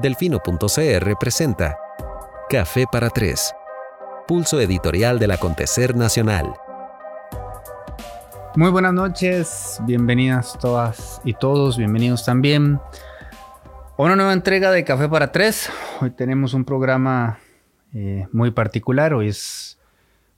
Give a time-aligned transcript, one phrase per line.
[0.00, 1.78] Delfino.cr presenta
[2.50, 3.54] Café para Tres,
[4.28, 6.52] pulso editorial del acontecer nacional.
[8.56, 12.78] Muy buenas noches, bienvenidas todas y todos, bienvenidos también
[13.96, 15.70] a una nueva entrega de Café para Tres.
[16.02, 17.38] Hoy tenemos un programa
[17.94, 19.78] eh, muy particular, hoy es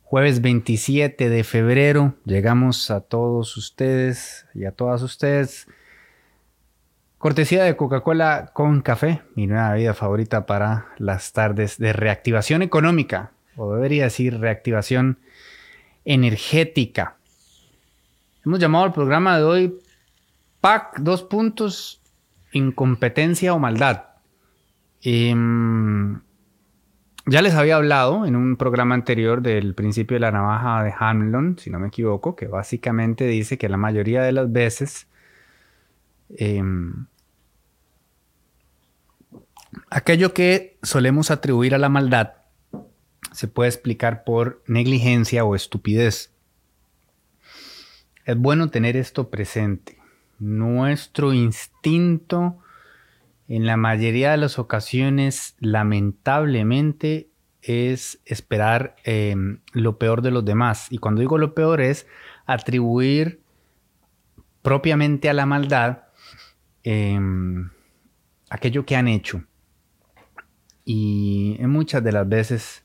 [0.04, 5.66] jueves 27 de febrero, llegamos a todos ustedes y a todas ustedes
[7.19, 13.32] Cortesía de Coca-Cola con café, mi nueva bebida favorita para las tardes de reactivación económica,
[13.57, 15.18] o debería decir reactivación
[16.04, 17.17] energética.
[18.46, 19.79] Hemos llamado al programa de hoy
[20.61, 22.00] PAC, dos puntos,
[22.53, 24.05] incompetencia o maldad.
[25.03, 26.21] Em,
[27.27, 31.58] ya les había hablado en un programa anterior del principio de la navaja de Hamlin,
[31.58, 35.08] si no me equivoco, que básicamente dice que la mayoría de las veces
[36.31, 37.06] Em,
[39.91, 42.33] aquello que solemos atribuir a la maldad
[43.33, 46.33] se puede explicar por negligencia o estupidez.
[48.25, 49.98] Es bueno tener esto presente.
[50.39, 52.58] Nuestro instinto
[53.48, 57.30] en la mayoría de las ocasiones lamentablemente
[57.62, 60.89] es esperar em, lo peor de los demás.
[60.91, 62.06] Y cuando digo lo peor es
[62.47, 63.41] atribuir
[64.62, 66.08] propiamente a la maldad
[66.91, 67.69] Em,
[68.48, 69.44] aquello que han hecho.
[70.86, 72.83] Y en muchas de las veces,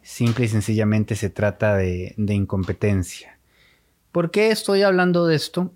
[0.00, 3.38] simple y sencillamente se trata de, incompetencia.
[4.10, 5.70] ¿Por qué estoy hablando de esto?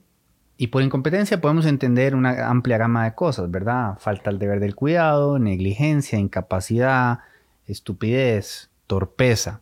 [0.56, 3.98] Y por incompetencia podemos entender una amplia gama de cosas, ¿verdad?
[3.98, 7.18] Falta el deber del cuidado, negligencia, incapacidad,
[7.66, 9.60] estupidez, torpeza.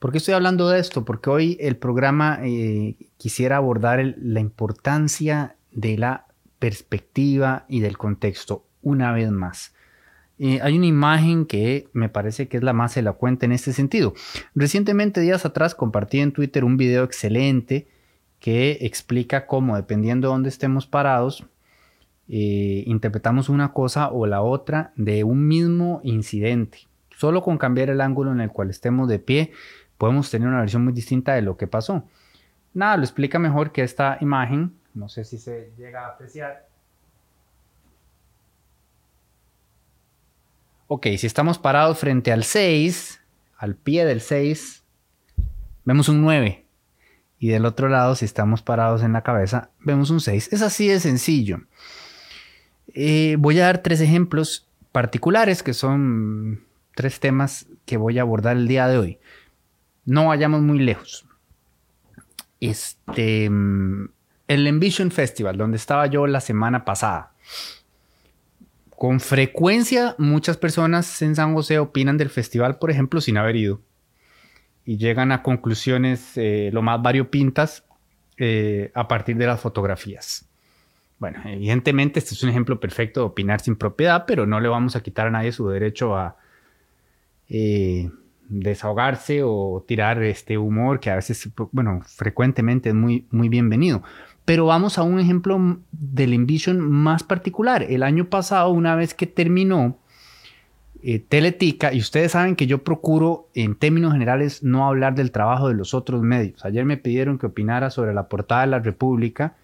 [0.00, 1.04] ¿Por qué estoy hablando de esto?
[1.04, 6.25] Porque hoy el programa eh, quisiera abordar la importancia de la
[6.58, 9.74] perspectiva y del contexto una vez más.
[10.38, 14.14] Eh, hay una imagen que me parece que es la más elocuente en este sentido.
[14.54, 17.88] Recientemente, días atrás, compartí en Twitter un video excelente
[18.38, 21.46] que explica cómo, dependiendo de dónde estemos parados,
[22.28, 26.80] eh, interpretamos una cosa o la otra de un mismo incidente.
[27.16, 29.52] Solo con cambiar el ángulo en el cual estemos de pie,
[29.96, 32.04] podemos tener una versión muy distinta de lo que pasó.
[32.74, 36.66] Nada, lo explica mejor que esta imagen no sé si se llega a apreciar.
[40.88, 43.20] Ok, si estamos parados frente al 6,
[43.58, 44.84] al pie del 6,
[45.84, 46.64] vemos un 9.
[47.38, 50.52] Y del otro lado, si estamos parados en la cabeza, vemos un 6.
[50.52, 51.60] Es así de sencillo.
[52.94, 56.64] Eh, voy a dar tres ejemplos particulares que son
[56.94, 59.18] tres temas que voy a abordar el día de hoy.
[60.06, 61.26] No vayamos muy lejos.
[62.60, 63.50] Este,
[64.48, 67.32] el Envision Festival, donde estaba yo la semana pasada.
[68.90, 73.80] Con frecuencia muchas personas en San José opinan del festival, por ejemplo, sin haber ido.
[74.84, 77.84] Y llegan a conclusiones eh, lo más variopintas
[78.38, 80.48] eh, a partir de las fotografías.
[81.18, 84.96] Bueno, evidentemente este es un ejemplo perfecto de opinar sin propiedad, pero no le vamos
[84.96, 86.36] a quitar a nadie su derecho a
[87.48, 88.10] eh,
[88.48, 94.02] desahogarse o tirar este humor que a veces, bueno, frecuentemente es muy, muy bienvenido.
[94.46, 97.82] Pero vamos a un ejemplo del Envision más particular.
[97.82, 99.98] El año pasado, una vez que terminó
[101.02, 105.68] eh, Teletica, y ustedes saben que yo procuro en términos generales no hablar del trabajo
[105.68, 106.64] de los otros medios.
[106.64, 109.54] Ayer me pidieron que opinara sobre la portada de la República,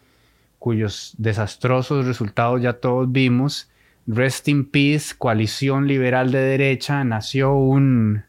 [0.59, 3.71] cuyos desastrosos resultados ya todos vimos.
[4.06, 8.25] Rest in Peace, coalición liberal de derecha, nació un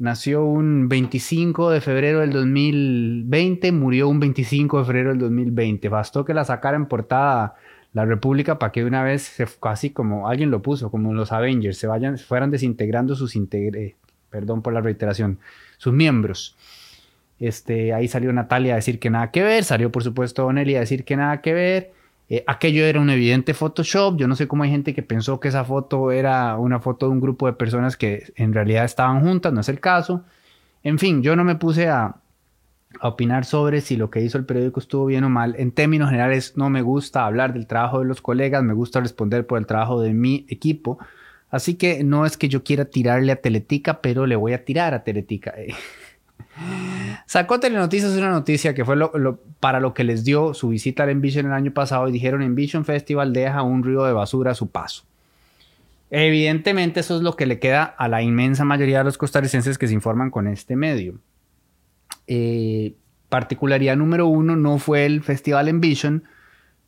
[0.00, 5.90] Nació un 25 de febrero del 2020, murió un 25 de febrero del 2020.
[5.90, 7.56] Bastó que la sacara en portada
[7.92, 11.76] la República para que una vez, se, casi como alguien lo puso, como los Avengers,
[11.76, 13.96] se vayan, fueran desintegrando sus integre,
[14.30, 15.38] perdón por la reiteración,
[15.76, 16.56] sus miembros.
[17.38, 20.80] Este, ahí salió Natalia a decir que nada que ver, salió por supuesto Nelly a
[20.80, 21.92] decir que nada que ver.
[22.30, 24.16] Eh, aquello era un evidente Photoshop.
[24.16, 27.12] Yo no sé cómo hay gente que pensó que esa foto era una foto de
[27.12, 30.24] un grupo de personas que en realidad estaban juntas, no es el caso.
[30.84, 32.16] En fin, yo no me puse a,
[33.02, 35.54] opinar sobre si lo que hizo el periódico estuvo bien o mal.
[35.58, 39.46] En términos generales, no me gusta hablar del trabajo de los colegas, me gusta responder
[39.46, 40.98] por el trabajo de mi equipo.
[41.50, 44.94] Así que no es que yo quiera tirarle a Teletica, pero le voy a tirar
[44.94, 45.54] a Teletica.
[47.26, 48.96] Sacó Telenoticias una noticia que fue
[49.60, 52.84] para lo que les dio su visita al Envision el año pasado y dijeron Envision
[52.84, 55.04] Festival deja un río de basura a su paso.
[56.10, 59.86] Evidentemente eso es lo que le queda a la inmensa mayoría de los costarricenses que
[59.86, 61.20] se informan con este medio.
[62.26, 62.94] Eh,
[63.28, 66.24] particularidad número uno no fue el Festival Envision,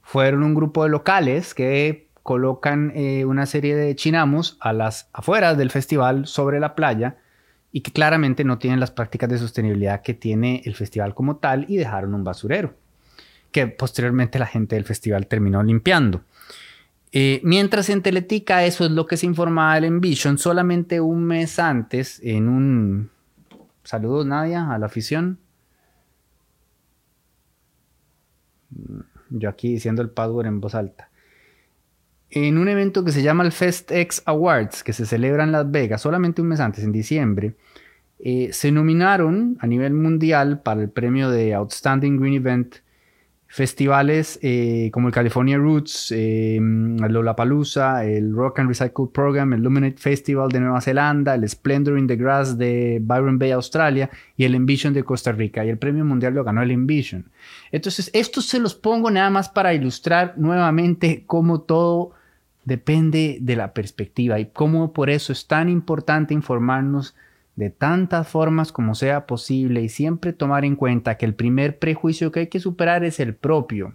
[0.02, 5.56] fueron un grupo de locales que colocan eh, una serie de chinamos a las afueras
[5.56, 7.16] del festival sobre la playa
[7.72, 11.64] y que claramente no tienen las prácticas de sostenibilidad que tiene el festival como tal
[11.68, 12.74] y dejaron un basurero
[13.52, 16.22] que posteriormente la gente del festival terminó limpiando.
[17.12, 21.58] Eh, mientras en Teletica eso es lo que se informaba del Envision, solamente un mes
[21.58, 23.10] antes en un...
[23.84, 25.38] Saludos Nadia a la afición.
[29.28, 31.10] Yo aquí diciendo el password en voz alta.
[32.34, 36.00] En un evento que se llama el FestX Awards, que se celebra en Las Vegas,
[36.00, 37.56] solamente un mes antes, en diciembre,
[38.20, 42.76] eh, se nominaron a nivel mundial para el premio de Outstanding Green Event
[43.48, 49.98] festivales eh, como el California Roots, eh, Lollapalooza, el Rock and Recycle Program, el Luminate
[49.98, 54.08] Festival de Nueva Zelanda, el Splendor in the Grass de Byron Bay, Australia
[54.38, 55.66] y el Envision de Costa Rica.
[55.66, 57.30] Y el premio mundial lo ganó el Envision.
[57.72, 62.21] Entonces, estos se los pongo nada más para ilustrar nuevamente cómo todo
[62.64, 67.14] depende de la perspectiva y cómo por eso es tan importante informarnos
[67.56, 72.32] de tantas formas como sea posible y siempre tomar en cuenta que el primer prejuicio
[72.32, 73.94] que hay que superar es el propio.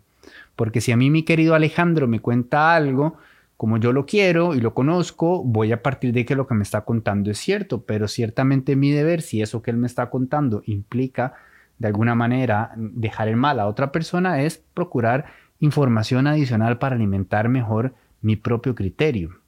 [0.55, 3.17] Porque si a mí mi querido Alejandro me cuenta algo,
[3.55, 6.63] como yo lo quiero y lo conozco, voy a partir de que lo que me
[6.63, 10.61] está contando es cierto, pero ciertamente mi deber, si eso que él me está contando
[10.65, 11.33] implica
[11.79, 15.25] de alguna manera dejar en mal a otra persona, es procurar
[15.59, 19.39] información adicional para alimentar mejor mi propio criterio.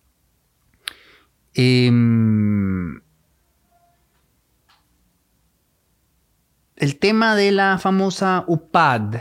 [1.54, 1.92] Eh,
[6.80, 9.16] El tema de la famosa UPAD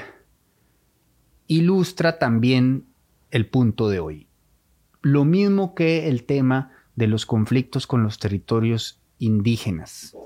[1.48, 2.86] ilustra también
[3.32, 4.28] el punto de hoy.
[5.02, 10.16] Lo mismo que el tema de los conflictos con los territorios indígenas.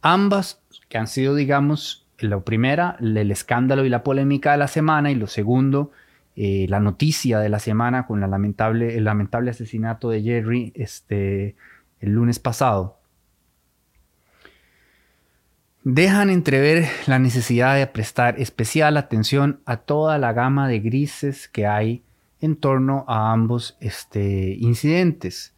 [0.00, 5.10] Ambas, que han sido, digamos, la primera, el escándalo y la polémica de la semana,
[5.10, 5.90] y lo segundo,
[6.40, 11.56] eh, la noticia de la semana con la lamentable, el lamentable asesinato de Jerry este,
[11.98, 13.00] el lunes pasado.
[15.82, 21.66] Dejan entrever la necesidad de prestar especial atención a toda la gama de grises que
[21.66, 22.04] hay
[22.40, 25.56] en torno a ambos este, incidentes.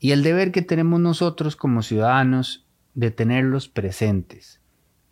[0.00, 4.60] Y el deber que tenemos nosotros como ciudadanos de tenerlos presentes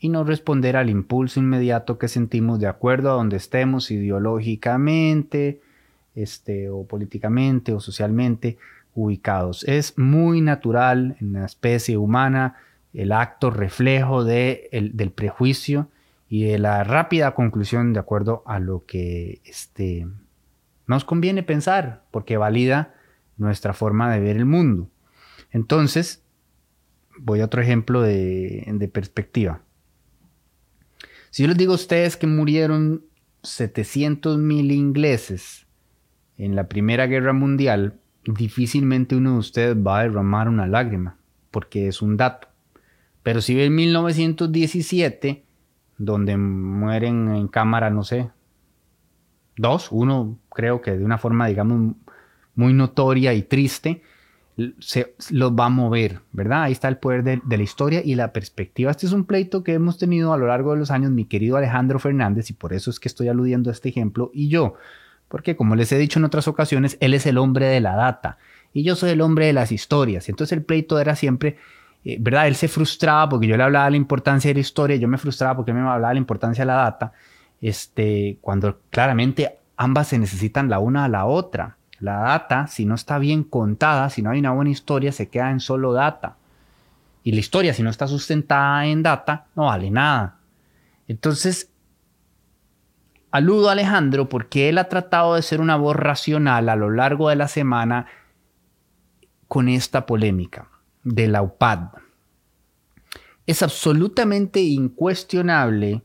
[0.02, 5.60] y no responder al impulso inmediato que sentimos de acuerdo a donde estemos ideológicamente
[6.16, 8.58] este, o políticamente o socialmente
[8.96, 9.62] ubicados.
[9.62, 12.56] Es muy natural en la especie humana
[12.92, 15.86] el acto reflejo de del prejuicio
[16.28, 20.08] y de la rápida conclusión de acuerdo a lo que este,
[20.88, 22.92] nos conviene pensar, porque valida
[23.36, 24.88] nuestra forma de ver el mundo.
[25.52, 26.24] Entonces,
[27.18, 29.60] voy a otro ejemplo de, de perspectiva.
[31.32, 33.06] Si yo les digo a ustedes que murieron
[33.42, 35.66] 700 mil ingleses
[36.36, 41.16] en la Primera Guerra Mundial, difícilmente uno de ustedes va a derramar una lágrima,
[41.50, 42.48] porque es un dato.
[43.22, 45.46] Pero si ve en 1917,
[45.96, 48.30] donde mueren en cámara, no sé,
[49.56, 51.94] dos, uno creo que de una forma, digamos,
[52.54, 54.02] muy notoria y triste,
[54.80, 56.64] se los va a mover, ¿verdad?
[56.64, 58.90] Ahí está el poder de, la historia y la perspectiva.
[58.90, 61.56] Este es un pleito que hemos tenido a lo largo de los años, mi querido
[61.56, 64.74] Alejandro Fernández, y por eso es que estoy aludiendo a este ejemplo, y yo,
[65.28, 68.38] porque como les he dicho en otras ocasiones, él es el hombre de la data,
[68.74, 70.28] y yo soy el hombre de las historias.
[70.28, 71.56] Entonces el pleito era siempre
[72.04, 72.48] eh, ¿verdad?
[72.48, 75.18] Él se frustraba porque yo le hablaba de la importancia de la historia, yo me
[75.18, 77.12] frustraba porque él me hablaba de la importancia de la data,
[77.60, 81.76] este, cuando claramente ambas se necesitan la una a la otra.
[82.02, 85.52] La data, si no está bien contada, si no hay una buena historia, se queda
[85.52, 86.36] en solo data.
[87.22, 90.40] Y la historia, si no está sustentada en data, no vale nada.
[91.06, 91.70] Entonces,
[93.30, 97.28] aludo a Alejandro porque él ha tratado de ser una voz racional a lo largo
[97.28, 98.06] de la semana
[99.46, 100.70] con esta polémica
[101.04, 101.90] de la UPAD.
[103.46, 106.02] Es absolutamente incuestionable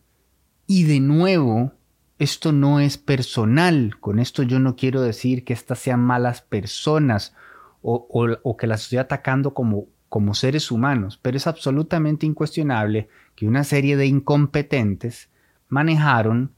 [0.68, 1.72] y de nuevo,
[2.20, 3.98] esto no es personal.
[4.00, 7.36] Con esto yo no quiero decir que estas sean malas personas
[7.82, 13.64] o, que las estoy atacando como, como seres humanos, pero es absolutamente incuestionable que una
[13.64, 15.30] serie de incompetentes
[15.70, 16.52] manejaron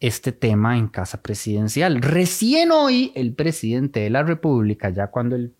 [0.00, 2.00] este tema en casa presidencial.
[2.00, 5.54] Recién hoy el presidente de la República, ya cuando el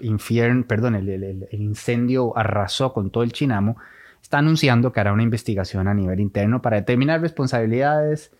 [0.00, 3.76] infierno, perdón, el, incendio arrasó con todo el Chinamo,
[4.20, 8.32] está anunciando que hará una investigación a nivel interno para determinar responsabilidades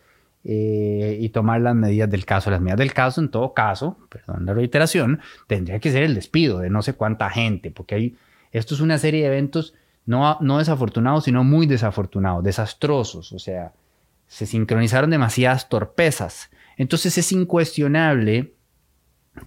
[0.48, 2.50] eh, y tomar las medidas del caso.
[2.52, 6.60] Las medidas del caso, en todo caso, perdón la reiteración, tendría que ser el despido
[6.60, 8.16] de no sé cuánta gente, porque hay,
[8.52, 9.74] esto es una serie de eventos
[10.04, 13.72] no, no desafortunados, sino muy desafortunados, desastrosos, o sea,
[14.28, 16.50] se sincronizaron demasiadas torpezas.
[16.76, 18.54] Entonces es incuestionable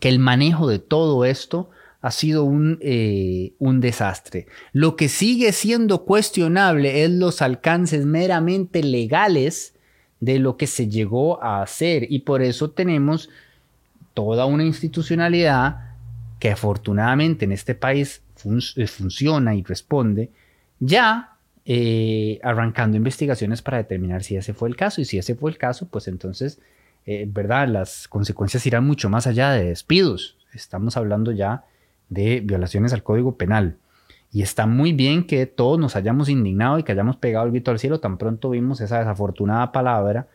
[0.01, 1.69] que el manejo de todo esto
[2.01, 4.47] ha sido un, eh, un, desastre.
[4.73, 9.75] Lo que sigue siendo cuestionable es los alcances meramente legales
[10.19, 13.29] de lo que se llegó a hacer y por eso tenemos
[14.13, 15.95] toda una institucionalidad
[16.39, 18.21] que afortunadamente en este país
[18.75, 20.29] eh, funciona y responde,
[20.79, 25.51] ya eh, arrancando investigaciones para determinar si ese fue el caso y si ese fue
[25.51, 26.59] el caso, pues entonces,
[27.27, 27.67] ¿verdad?
[27.67, 30.37] Las consecuencias irán mucho más allá de despidos.
[30.53, 31.63] Estamos hablando ya
[32.09, 33.77] de violaciones al Código Penal.
[34.31, 37.71] Y está muy bien que todos nos hayamos indignado y que hayamos pegado el grito
[37.71, 37.99] al cielo.
[37.99, 40.27] Tan pronto vimos esa desafortunada palabra,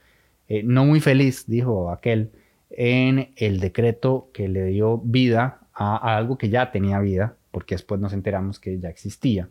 [0.48, 2.30] eh, no muy feliz, dijo aquel,
[2.70, 8.00] en el decreto que le dio vida a, algo que ya tenía vida, porque después
[8.00, 9.48] nos enteramos que ya existía.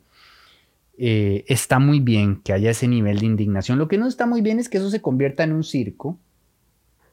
[0.97, 3.79] Eh, está muy bien que haya ese nivel de indignación.
[3.79, 6.19] Lo que no está muy bien es que eso se convierta en un circo,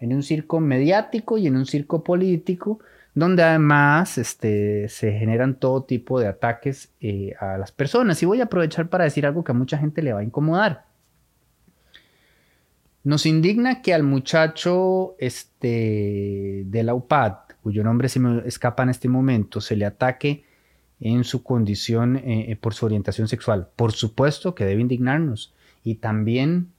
[0.01, 2.81] en un circo mediático y en un circo político,
[3.21, 8.23] donde además este, se generan todo tipo de ataques eh, a las personas.
[8.23, 10.87] Y voy a aprovechar para decir algo que a mucha gente le va a incomodar.
[13.05, 18.89] Nos indigna que al muchacho este, de la UPAD, cuyo nombre se me escapa en
[18.89, 20.45] este momento, se le ataque
[20.99, 23.69] en su condición eh, por su orientación sexual.
[23.77, 25.53] Por supuesto que debe indignarnos.
[25.85, 26.73] Y también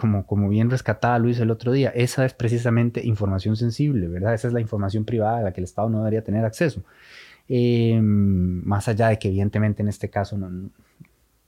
[0.00, 4.34] como, como bien rescatada Luis el otro día, esa es precisamente información sensible, ¿verdad?
[4.34, 6.82] Esa es la información privada a la que el Estado no debería tener acceso.
[7.48, 10.70] Em, más allá de que evidentemente en este caso, no,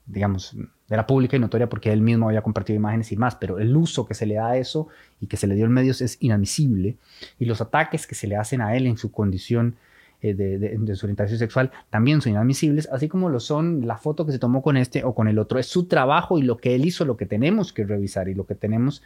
[0.05, 0.55] digamos,
[0.89, 4.05] era pública y notoria porque él mismo había compartido imágenes y más, pero el uso
[4.05, 4.87] que se le da a eso
[5.19, 6.97] y que se le dio en medios es inadmisible
[7.37, 9.75] y los ataques que se le hacen a él en su condición
[10.21, 14.33] eh, de, su orientación sexual también son inadmisibles, así como lo son la foto que
[14.33, 15.59] se tomó con este o con el otro.
[15.59, 18.45] Es su trabajo y lo que él hizo, lo que tenemos que revisar y lo
[18.45, 19.01] que tenemos,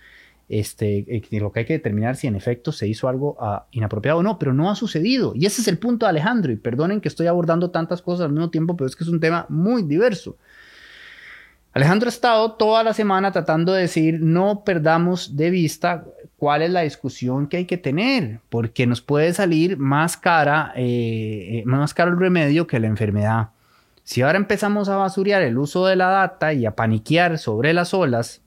[0.49, 4.19] este, eh, lo que hay que determinar si en efecto se hizo algo ah, inapropiado
[4.19, 5.33] o no, pero no ha sucedido.
[5.35, 6.51] Y ese es el punto de Alejandro.
[6.51, 9.19] Y perdonen que estoy abordando tantas cosas al mismo tiempo, pero es que es un
[9.19, 10.37] tema muy diverso.
[11.73, 16.05] Alejandro ha estado toda la semana tratando de decir no perdamos de vista
[16.37, 21.59] cuál es la discusión que hay que tener, porque nos puede salir más cara, eh,
[21.59, 23.49] eh, más caro el remedio que la enfermedad.
[24.03, 27.93] Si ahora empezamos a basurear el uso de la data y a paniquear sobre las
[27.93, 28.41] olas,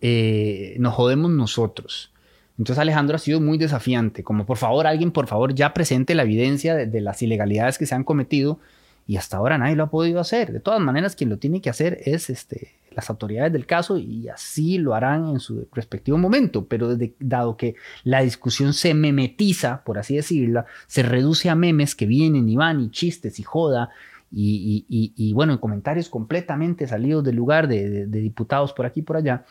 [0.00, 2.14] eh, nos jodemos nosotros.
[2.56, 6.22] Entonces Alejandro ha sido muy desafiante, como por favor alguien, por favor ya presente la
[6.22, 8.58] evidencia de las ilegalidades que se han cometido
[9.06, 10.52] y hasta ahora nadie lo ha podido hacer.
[10.52, 14.28] De todas maneras, quien lo tiene que hacer es este, las autoridades del caso y
[14.28, 16.66] así lo harán en su respectivo momento.
[16.66, 22.06] Pero dado que la discusión se memetiza, por así decirla, se reduce a memes que
[22.06, 23.90] vienen y van y chistes y joda
[24.32, 29.44] y, bueno, en comentarios completamente salidos del lugar de, diputados por aquí y por allá,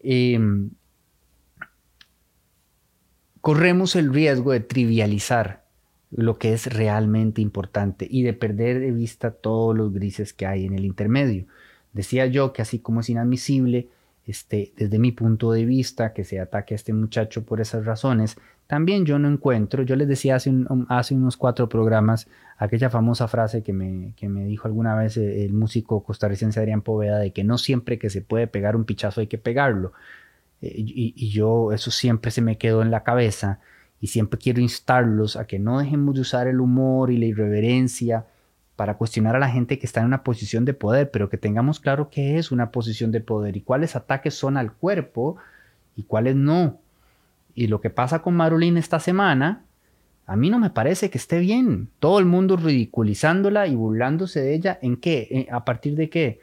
[0.00, 0.70] em,
[3.42, 5.65] corremos el riesgo de trivializar
[6.16, 10.64] lo que es realmente importante y de perder de vista todos los grises que hay
[10.64, 11.44] en el intermedio.
[11.92, 13.88] Decía yo que así como es inadmisible,
[14.26, 18.36] este, desde mi punto de vista, que se ataque a este muchacho por esas razones,
[18.66, 20.52] también yo no encuentro, yo les decía hace,
[20.88, 22.26] hace unos cuatro programas
[22.58, 27.18] aquella famosa frase que me, que me dijo alguna vez el, músico costarricense Adrián Poveda
[27.18, 29.92] de que no siempre que se puede pegar un pichazo hay que pegarlo.
[30.62, 33.60] Eh, y, y yo eso siempre se me quedó en la cabeza
[34.00, 38.26] y siempre quiero instarlos a que no dejemos de usar el humor y la irreverencia
[38.76, 41.80] para cuestionar a la gente que está en una posición de poder, pero que tengamos
[41.80, 45.36] claro qué es una posición de poder y cuáles ataques son al cuerpo
[45.96, 46.78] y cuáles no.
[47.54, 49.64] Y lo que pasa con Marulín esta semana,
[50.26, 51.88] a mí no me parece que esté bien.
[52.00, 54.78] Todo el mundo ridiculizándola y burlándose de ella.
[54.82, 55.48] ¿En qué?
[55.50, 56.40] ¿A partir de qué?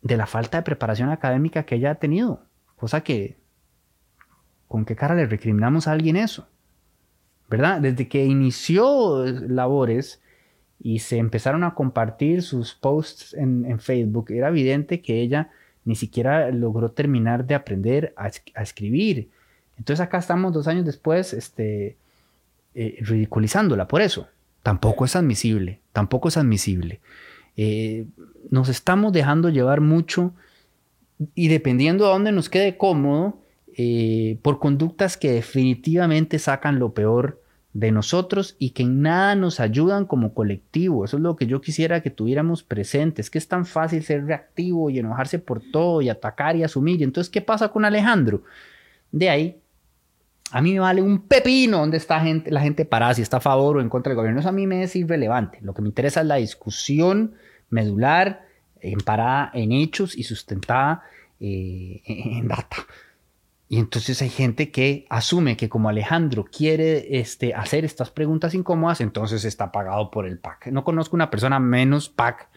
[0.00, 2.46] De la falta de preparación académica que ella ha tenido.
[2.76, 3.41] Cosa que
[4.72, 6.48] ¿con qué cara le recriminamos a alguien eso?
[7.50, 7.82] ¿Verdad?
[7.82, 10.22] Desde que inició labores
[10.80, 15.50] y se empezaron a compartir sus posts en, Facebook, era evidente que ella
[15.84, 18.28] ni siquiera logró terminar de aprender a,
[18.62, 19.28] escribir.
[19.76, 21.98] Entonces acá estamos dos años después este,
[22.74, 24.26] eh, ridiculizándola por eso.
[24.62, 27.00] Tampoco es admisible, tampoco es admisible.
[27.58, 28.06] Eh,
[28.48, 30.32] nos estamos dejando llevar mucho
[31.34, 33.41] y dependiendo de dónde nos quede cómodo,
[33.76, 39.60] eh, por conductas que definitivamente sacan lo peor de nosotros y que en nada nos
[39.60, 41.04] ayudan como colectivo.
[41.04, 44.90] Eso es lo que yo quisiera que tuviéramos presentes, que es tan fácil ser reactivo
[44.90, 47.00] y enojarse por todo y atacar y asumir.
[47.00, 48.42] Y entonces, ¿qué pasa con Alejandro?
[49.10, 49.58] De ahí,
[50.50, 53.78] a mí me vale un pepino donde está la gente parada, si está a favor
[53.78, 54.40] o en contra del gobierno.
[54.40, 55.58] Eso a mí me es irrelevante.
[55.62, 57.34] Lo que me interesa es la discusión
[57.70, 58.44] medular,
[59.04, 61.04] parada en hechos y sustentada
[61.40, 62.76] eh, en data.
[63.72, 69.00] Y entonces hay gente que asume que como Alejandro quiere este, hacer estas preguntas incómodas,
[69.00, 70.66] entonces está pagado por el PAC.
[70.66, 72.50] No conozco una persona menos PAC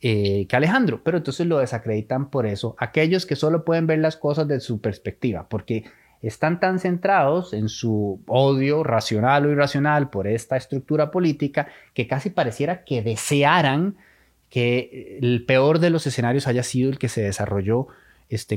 [0.00, 2.76] eh, que Alejandro, pero entonces lo desacreditan por eso.
[2.78, 5.86] Aquellos que solo pueden ver las cosas de su perspectiva, porque
[6.22, 12.30] están tan centrados en su odio racional o irracional por esta estructura política que casi
[12.30, 13.96] pareciera que desearan
[14.50, 17.88] que el peor de los escenarios haya sido el que se desarrolló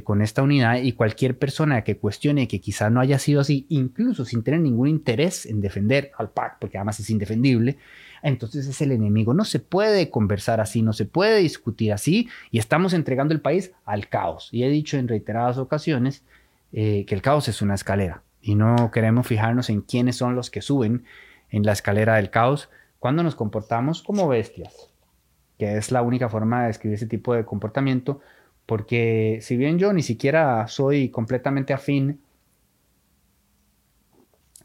[0.04, 4.26] con esta unidad y cualquier persona que cuestione que quizá no haya sido así, incluso
[4.26, 7.78] sin tener ningún interés en defender al PAC, porque además es indefendible,
[8.24, 9.34] entonces es el enemigo.
[9.34, 13.72] No se puede conversar así, no se puede discutir así y estamos entregando el país
[13.86, 14.50] al caos.
[14.52, 16.24] Y he dicho en reiteradas ocasiones
[16.74, 20.50] eh, que el caos es una escalera y no queremos fijarnos en quiénes son los
[20.50, 21.04] que suben
[21.52, 22.70] en la escalera del caos
[23.00, 24.90] cuando nos comportamos como bestias,
[25.60, 28.22] que es la única forma de describir ese tipo de comportamiento
[28.68, 32.20] porque si bien yo ni siquiera soy completamente afín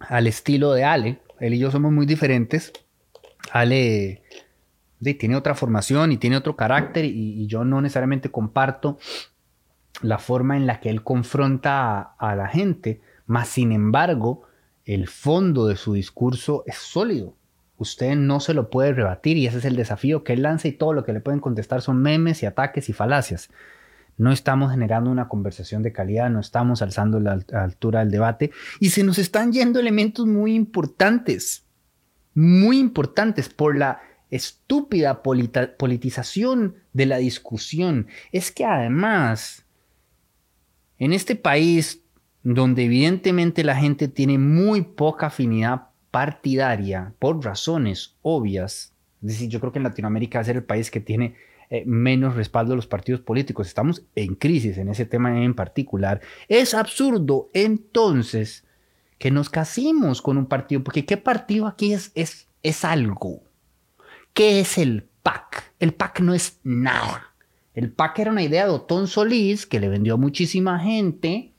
[0.00, 2.72] al estilo de Ale, él y yo somos muy diferentes,
[3.52, 4.22] Ale
[5.18, 8.98] tiene otra formación y tiene otro carácter y, yo no necesariamente comparto
[10.00, 14.42] la forma en la que él confronta a, la gente, más sin embargo,
[14.84, 17.34] el fondo de su discurso es sólido.
[17.78, 20.72] Usted no se lo puede rebatir y ese es el desafío que él lanza y
[20.72, 23.48] todo lo que le pueden contestar son memes y ataques y falacias
[24.22, 28.90] no estamos generando una conversación de calidad, no estamos alzando la altura del debate y
[28.90, 31.66] se nos están yendo elementos muy importantes,
[32.32, 34.00] muy importantes por la
[34.30, 38.06] estúpida politización de la discusión.
[38.30, 39.66] Es que además,
[40.98, 42.04] en este país
[42.44, 49.58] donde evidentemente la gente tiene muy poca afinidad partidaria por razones obvias, es decir, yo
[49.58, 51.34] creo que en Latinoamérica va a ser el país que tiene
[51.74, 53.66] eh, menos respaldo a los partidos políticos.
[53.66, 56.20] Estamos en crisis en ese tema en particular.
[56.46, 58.66] Es absurdo entonces
[59.16, 63.42] que nos casimos con un partido, porque ¿qué partido aquí es, es, es algo?
[64.34, 65.72] ¿Qué es el PAC?
[65.78, 67.32] El PAC no es nada.
[67.72, 71.54] El PAC era una idea de Otón Solís que le vendió a muchísima gente.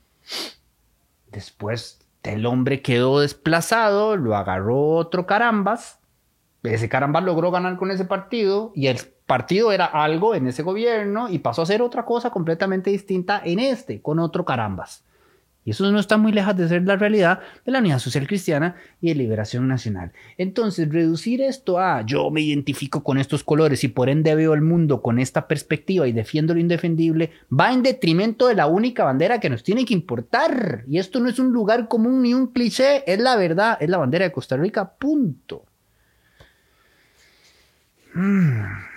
[1.32, 5.98] Después el hombre quedó desplazado, lo agarró otro carambas.
[6.64, 11.28] Ese carambas logró ganar con ese partido y el partido era algo en ese gobierno
[11.28, 15.04] y pasó a ser otra cosa completamente distinta en este, con otro carambas.
[15.66, 18.76] Y eso no está muy lejos de ser la realidad de la Unidad Social Cristiana
[19.00, 20.12] y de Liberación Nacional.
[20.36, 24.60] Entonces, reducir esto a yo me identifico con estos colores y por ende veo el
[24.60, 29.40] mundo con esta perspectiva y defiendo lo indefendible, va en detrimento de la única bandera
[29.40, 30.84] que nos tiene que importar.
[30.86, 33.98] Y esto no es un lugar común ni un cliché, es la verdad, es la
[33.98, 35.64] bandera de Costa Rica, punto.
[38.14, 38.94] Mm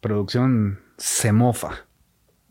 [0.00, 1.86] producción se mofa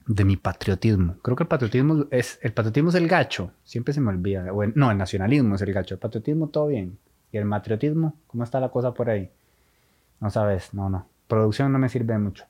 [0.05, 1.17] de mi patriotismo.
[1.21, 4.45] Creo que el patriotismo es el patriotismo es el gacho, siempre se me olvida.
[4.75, 6.97] no, el nacionalismo es el gacho, el patriotismo todo bien.
[7.31, 8.15] ¿Y el patriotismo?
[8.27, 9.29] ¿Cómo está la cosa por ahí?
[10.21, 11.09] No sabes, no, no.
[11.27, 12.45] Producción no me sirve mucho.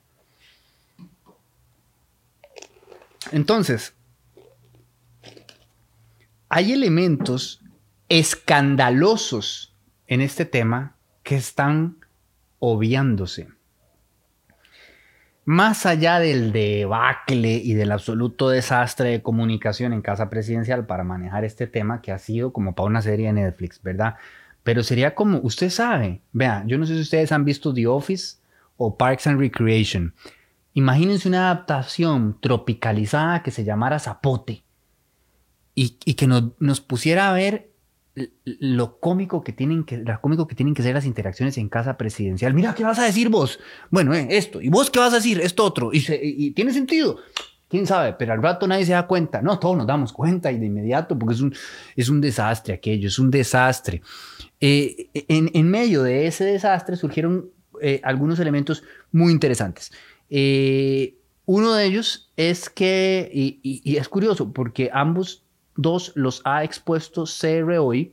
[3.32, 3.94] Entonces,
[6.48, 7.60] hay elementos
[8.08, 9.74] escandalosos
[10.06, 11.98] en este tema que están
[12.58, 13.48] obviándose
[15.48, 21.42] más allá del debacle y del absoluto desastre de comunicación en casa presidencial para manejar
[21.46, 24.16] este tema que ha sido como para una serie de Netflix, ¿verdad?
[24.62, 28.36] Pero sería como, usted sabe, vea, yo no sé si ustedes han visto The Office
[28.76, 30.12] o Parks and Recreation.
[30.74, 34.64] Imagínense una adaptación tropicalizada que se llamara Zapote
[35.74, 37.67] y, que nos pusiera a ver
[38.44, 42.54] lo cómico que tienen que, lo que tienen que ser las interacciones en casa presidencial.
[42.54, 43.58] Mira, ¿qué vas a decir vos?
[43.90, 44.60] Bueno, eh, esto.
[44.60, 45.40] ¿Y vos qué vas a decir?
[45.40, 45.90] Esto otro.
[45.92, 47.18] Y, tiene sentido.
[47.68, 48.14] ¿Quién sabe?
[48.14, 49.42] Pero al rato nadie se da cuenta.
[49.42, 51.54] No, todos nos damos cuenta y de inmediato, porque es un,
[51.96, 54.00] es un desastre aquello, es un desastre.
[54.60, 57.50] Eh, en, medio de ese desastre surgieron
[57.80, 59.92] eh, algunos elementos muy interesantes.
[60.30, 65.44] uno de ellos es que, y es curioso, porque ambos
[65.78, 68.12] dos los ha expuesto CR hoy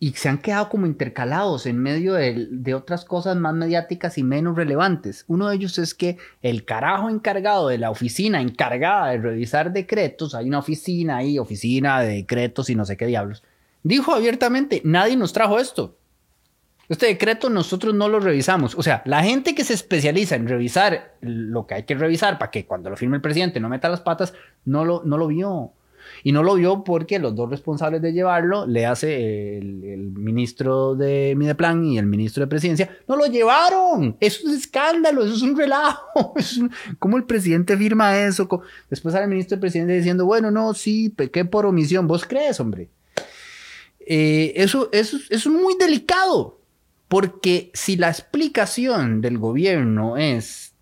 [0.00, 4.56] y se han quedado como intercalados en medio de, otras cosas más mediáticas y menos
[4.56, 5.24] relevantes.
[5.28, 10.34] Uno de ellos es que el carajo encargado de la oficina encargada de revisar decretos,
[10.34, 13.44] hay una oficina ahí, oficina de decretos y no sé qué diablos,
[13.82, 15.96] dijo abiertamente, nadie nos trajo esto.
[16.88, 18.74] Este decreto nosotros no lo revisamos.
[18.74, 22.50] O sea, la gente que se especializa en revisar lo que hay que revisar para
[22.50, 25.72] que cuando lo firme el presidente no meta las patas, no lo, no lo vio.
[26.22, 31.34] Y no lo vio porque los dos responsables de llevarlo, le hace el, ministro de
[31.36, 34.16] Mideplan y el ministro de Presidencia, no lo llevaron.
[34.20, 36.34] Eso es un escándalo, eso es un relajo.
[36.98, 38.48] ¿Cómo el presidente firma eso?
[38.90, 42.06] Después sale el ministro de Presidencia diciendo, bueno, no, sí, pequé por omisión.
[42.06, 42.88] ¿Vos crees, hombre?
[44.06, 46.58] Eh, eso, eso es muy delicado.
[47.08, 50.74] Porque si la explicación del gobierno es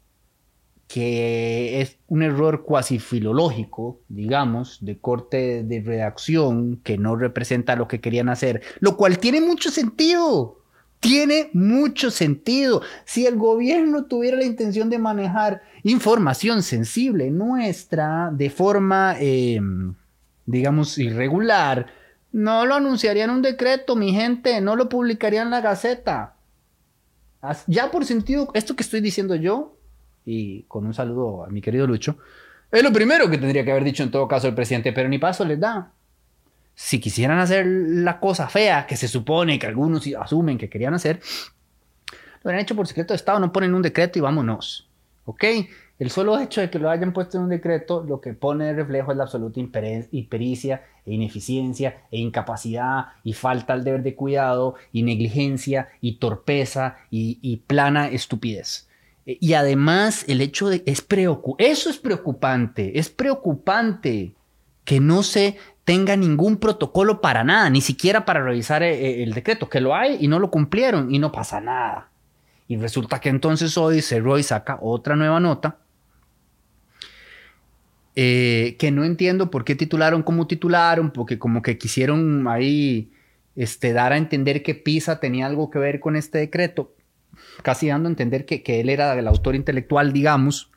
[0.92, 7.88] que es un error cuasi filológico, digamos, de corte de redacción que no representa lo
[7.88, 10.58] que querían hacer, lo cual tiene mucho sentido.
[11.00, 12.82] Tiene mucho sentido.
[13.06, 19.94] Si el gobierno tuviera la intención de manejar información sensible nuestra de forma, em,
[20.44, 21.86] digamos, irregular,
[22.32, 26.34] no lo anunciarían en un decreto, mi gente, no lo publicarían en la Gaceta.
[27.66, 29.76] Ya por sentido, esto que estoy diciendo yo,
[30.24, 32.16] y con un saludo a mi querido Lucho,
[32.70, 35.18] es lo primero que tendría que haber dicho en todo caso el presidente, pero ni
[35.18, 35.92] paso les da.
[36.74, 41.20] Si quisieran hacer la cosa fea que se supone que algunos asumen que querían hacer,
[42.42, 44.88] lo hubieran hecho por secreto de Estado, no ponen un decreto y vámonos.
[45.26, 45.44] ¿Ok?
[45.98, 48.72] El solo hecho de que lo hayan puesto en un decreto, lo que pone de
[48.72, 54.74] reflejo es la absoluta impericia e ineficiencia e incapacidad y falta al deber de cuidado
[54.92, 58.88] y negligencia y torpeza y, plana estupidez.
[59.26, 60.82] Eh, y además el hecho de...
[60.86, 61.06] Es
[61.58, 64.34] eso es preocupante, es preocupante
[64.84, 69.34] que no se tenga ningún protocolo para nada, ni siquiera para revisar eh, eh, el,
[69.34, 72.08] decreto, que lo hay y no lo cumplieron y no pasa nada.
[72.66, 75.78] Y resulta que entonces hoy cerró y saca otra nueva nota
[78.14, 83.12] que no entiendo por qué titularon como titularon, porque como que quisieron ahí
[83.56, 86.94] este, dar a entender que PISA tenía algo que ver con este decreto
[87.62, 90.70] casi dando a entender que, él era el autor intelectual, digamos.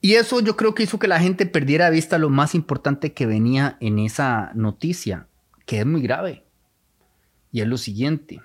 [0.00, 3.26] Y eso yo creo que hizo que la gente perdiera vista lo más importante que
[3.26, 5.26] venía en esa noticia,
[5.66, 6.44] que es muy grave.
[7.50, 8.40] Y es lo siguiente.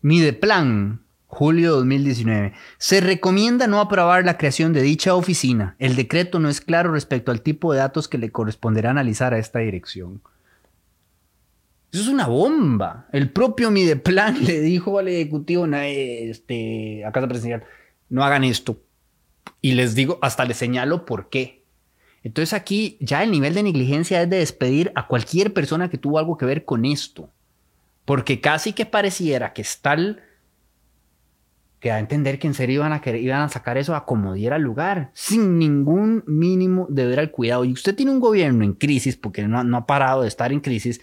[0.00, 2.52] Mideplan, julio de 2019.
[2.76, 5.76] Se recomienda no aprobar la creación de dicha oficina.
[5.78, 9.38] El decreto no es claro respecto al tipo de datos que le corresponderá analizar a
[9.38, 10.20] esta dirección.
[11.90, 13.08] Eso es una bomba.
[13.12, 17.64] El propio Mideplan le dijo al ejecutivo este, a Casa Presidencial,
[18.10, 18.82] no hagan esto.
[19.62, 21.64] Y les digo, hasta les señalo por qué.
[22.22, 26.18] Entonces aquí ya el nivel de negligencia es de despedir a cualquier persona que tuvo
[26.18, 27.30] algo que ver con esto.
[28.04, 30.22] Porque casi que pareciera que es tal
[31.82, 34.32] que a entender que en serio iban a, querer, iban a sacar eso a como
[34.32, 37.66] diera lugar, sin ningún mínimo deber al cuidado.
[37.66, 40.60] Y usted tiene un gobierno en crisis, porque no, no ha parado de estar en
[40.60, 41.00] crisis,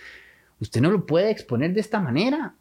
[0.60, 2.56] Usted no lo puede exponer de esta manera.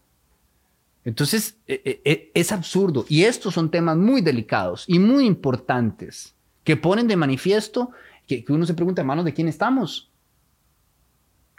[1.04, 3.04] Entonces, e, e, e, es absurdo.
[3.09, 7.90] Y estos son temas muy delicados y muy importantes que ponen de manifiesto
[8.26, 10.11] que, uno se pregunta, hermanos, ¿de quién estamos?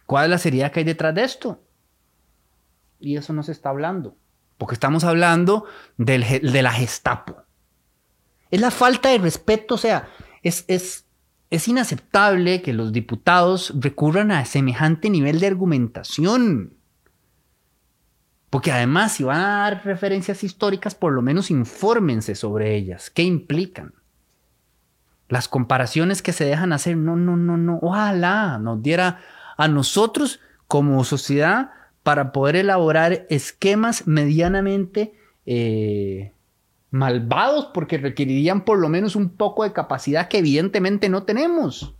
[0.05, 1.61] ¿Cuál es la seriedad que hay detrás de esto?
[2.99, 4.15] Y eso no se está hablando,
[4.59, 5.65] porque estamos hablando
[5.97, 6.19] de
[6.61, 7.43] la Gestapo.
[8.51, 10.09] Es la falta de respeto, o sea,
[10.43, 11.05] es, es,
[11.49, 16.73] es inaceptable que los diputados recurran a semejante nivel de argumentación.
[18.49, 23.09] Porque además, si van a dar referencias históricas, por lo menos infórmense sobre ellas.
[23.09, 23.93] ¿Qué implican?
[25.29, 27.79] Las comparaciones que se dejan hacer, no, no, no, no.
[27.81, 29.21] Ojalá nos diera
[29.55, 31.71] a nosotros como sociedad
[32.03, 35.13] para poder elaborar esquemas medianamente
[35.45, 36.31] eh,
[36.91, 41.93] malvados porque requerirían por lo menos un poco de capacidad que evidentemente no tenemos.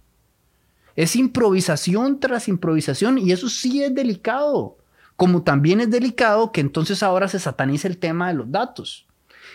[0.96, 4.78] Es improvisación tras improvisación y eso sí es delicado.
[5.16, 9.06] Como también es delicado que entonces ahora se satanice el tema de los datos.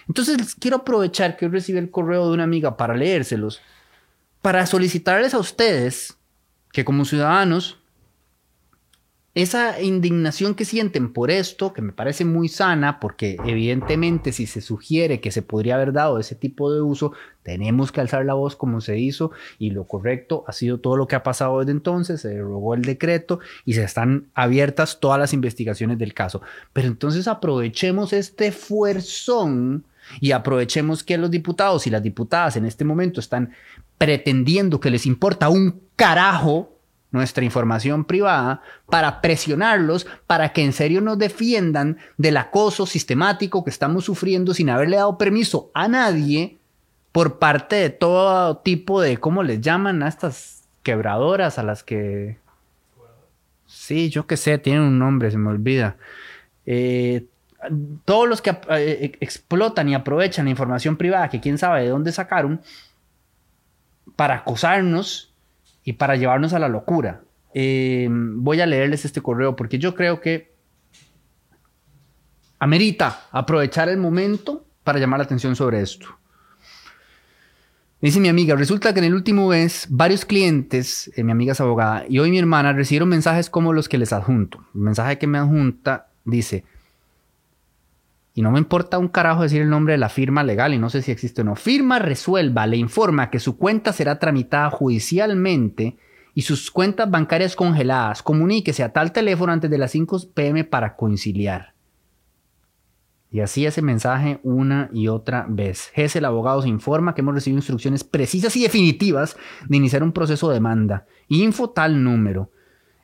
[0.09, 3.61] Entonces quiero aprovechar que hoy recibí el correo de una amiga para leérselos,
[4.43, 6.17] para solicitarles a ustedes
[6.73, 7.79] que como ciudadanos
[9.35, 14.61] esa indignación que sienten por esto, que me parece muy sana, porque evidentemente si se
[14.61, 18.55] sugiere que se podría haber dado ese tipo de uso, tenemos que alzar la voz
[18.55, 22.21] como se hizo y lo correcto ha sido todo lo que ha pasado desde entonces,
[22.21, 26.41] se derogó el decreto y se están abiertas todas las investigaciones del caso.
[26.73, 29.85] Pero entonces aprovechemos este fuerzón
[30.21, 33.51] y aprovechemos que los diputados y las diputadas en este momento están
[33.99, 36.74] pretendiendo que les importa un carajo
[37.15, 43.71] nuestra información privada para presionarlos para que en serio nos defiendan del acoso sistemático que
[43.71, 46.59] estamos sufriendo sin haberle dado permiso a nadie
[47.13, 52.39] por parte de todo tipo de, ¿cómo les llaman a estas quebradoras a las que...
[53.67, 55.97] Sí, yo qué sé, tienen un nombre, se me olvida.
[56.67, 57.27] Eh,
[58.05, 62.11] todos los que eh, explotan y aprovechan la información privada, que quién sabe de dónde
[62.11, 62.61] sacaron,
[64.17, 65.34] para acosarnos
[65.85, 67.23] y para llevarnos a la locura.
[67.53, 70.55] Eh, voy a leerles este correo porque yo creo que
[72.59, 76.07] amerita aprovechar el momento para llamar la atención sobre esto.
[78.01, 81.61] Dice mi amiga, resulta que en el último mes varios clientes, eh, mi amiga es
[81.61, 84.63] abogada, y hoy mi hermana recibieron mensajes como los que les adjunto.
[84.75, 86.65] El mensaje que me adjunta dice,
[88.35, 90.91] y no me importa un carajo decir el nombre de la firma legal y no
[90.91, 91.55] sé si existe o no.
[91.55, 95.97] Firma resuelva, le informa que su cuenta será tramitada judicialmente
[96.35, 98.25] y sus cuentas bancarias congeladas.
[98.25, 101.75] Comuníquese a tal teléfono antes de las 5 pm para conciliar.
[103.31, 105.91] Y así ese mensaje una y otra vez.
[105.95, 109.37] GES, el abogado, se informa que hemos recibido instrucciones precisas y definitivas
[109.69, 111.07] de iniciar un proceso de demanda.
[111.29, 112.51] Info tal número.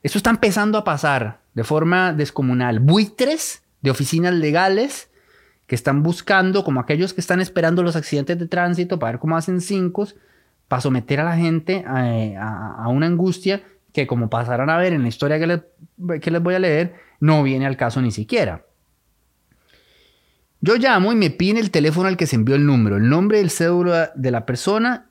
[0.03, 2.81] Eso está empezando a pasar de forma descomunal.
[2.81, 5.10] Buitres de oficinas legales
[5.71, 9.37] que están buscando, como aquellos que están esperando los accidentes de tránsito para ver cómo
[9.37, 10.05] hacen cinco,
[10.67, 15.07] para someter a la gente a, una angustia que, como pasarán a ver en la
[15.07, 15.61] historia que les,
[16.19, 18.65] que les voy a leer, no viene al caso ni siquiera.
[20.59, 23.37] Yo llamo y me piden el teléfono al que se envió el número, el nombre
[23.37, 25.09] del cédula de la persona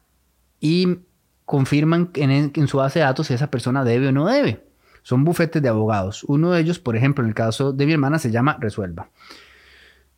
[0.60, 0.98] y
[1.46, 4.62] confirman en, en su base de datos si esa persona debe o no debe.
[5.04, 6.22] Son bufetes de abogados.
[6.24, 9.08] Uno de ellos, por ejemplo, en el caso de mi hermana, se llama Resuelva.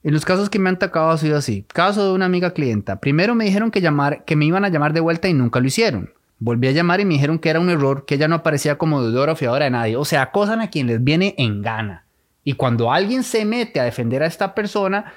[0.05, 1.65] En los casos que me han tocado ha sido así.
[1.73, 2.99] Caso de una amiga clienta.
[2.99, 5.67] Primero me dijeron que, llamar, que me iban a llamar de vuelta y nunca lo
[5.67, 6.13] hicieron.
[6.41, 9.01] Volví a llamar y me dijeron que era un error, que ella no aparecía como
[9.01, 9.97] deudora o fiadora de nadie.
[9.97, 12.05] O sea, acosan a quien les viene en gana.
[12.43, 15.13] Y cuando alguien se mete a defender a esta persona,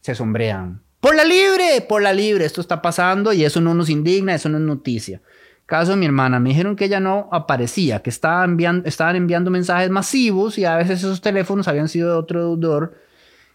[0.00, 0.80] se sombrean.
[1.00, 4.48] Por la libre, por la libre, esto está pasando y eso no nos indigna, eso
[4.48, 5.20] no es noticia.
[5.66, 9.50] Caso de mi hermana, me dijeron que ella no aparecía, que estaba enviando, estaban enviando
[9.50, 12.94] mensajes masivos y a veces esos teléfonos habían sido de otro deudor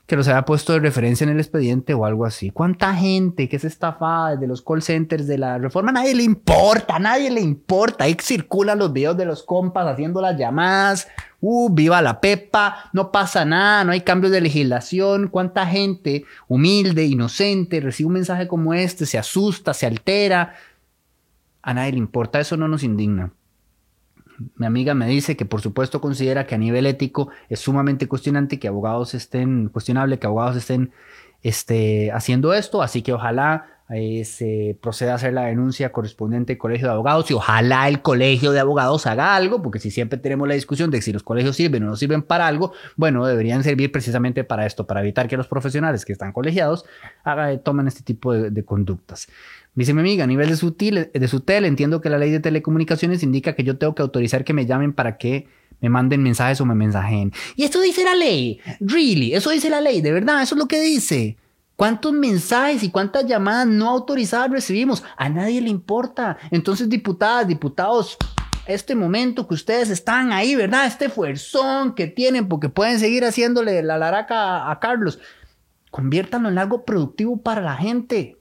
[0.09, 2.49] que los había puesto de referencia en el expediente o algo así.
[2.49, 5.91] ¿Cuánta gente que es estafada desde los call centers de la reforma?
[5.91, 8.05] Nadie le importa, nadie le importa.
[8.05, 11.07] Ahí circulan los videos de los compas haciendo las llamadas.
[11.41, 15.27] Uh, viva la pepa, no pasa nada, no hay cambios de legislación.
[15.27, 20.55] ¿Cuánta gente humilde, inocente, recibe un mensaje como este, se asusta, se altera?
[21.61, 23.31] A nadie le importa, eso no nos indigna.
[24.55, 28.59] Mi amiga me dice que por supuesto considera que a nivel ético es sumamente cuestionante
[28.59, 30.91] que abogados estén, cuestionable que abogados estén
[31.43, 36.59] este, haciendo esto, así que ojalá eh, se proceda a hacer la denuncia correspondiente al
[36.59, 40.47] colegio de abogados y ojalá el colegio de abogados haga algo, porque si siempre tenemos
[40.47, 43.91] la discusión de si los colegios sirven o no sirven para algo, bueno, deberían servir
[43.91, 46.85] precisamente para esto, para evitar que los profesionales que están colegiados
[47.63, 49.27] tomen este tipo de conductas.
[49.79, 52.41] Dice mi amiga, a nivel de su, de su tel, entiendo que la ley de
[52.41, 55.47] telecomunicaciones indica que yo tengo que autorizar que me llamen para que
[55.79, 57.31] me manden mensajes o me mensajen.
[57.55, 58.59] Y esto dice la ley.
[58.81, 61.37] Really, eso dice la ley, de verdad, eso es lo que dice.
[61.77, 65.01] ¿Cuántos mensajes y cuántas llamadas no autorizadas recibimos?
[65.15, 66.37] A nadie le importa.
[66.51, 68.17] Entonces, diputadas, diputados,
[68.65, 70.87] este momento que ustedes están ahí, ¿verdad?
[70.87, 75.19] Este fuerzón que tienen porque pueden seguir haciéndole la laraca a Carlos,
[75.89, 78.35] conviértanlo en algo productivo para la gente.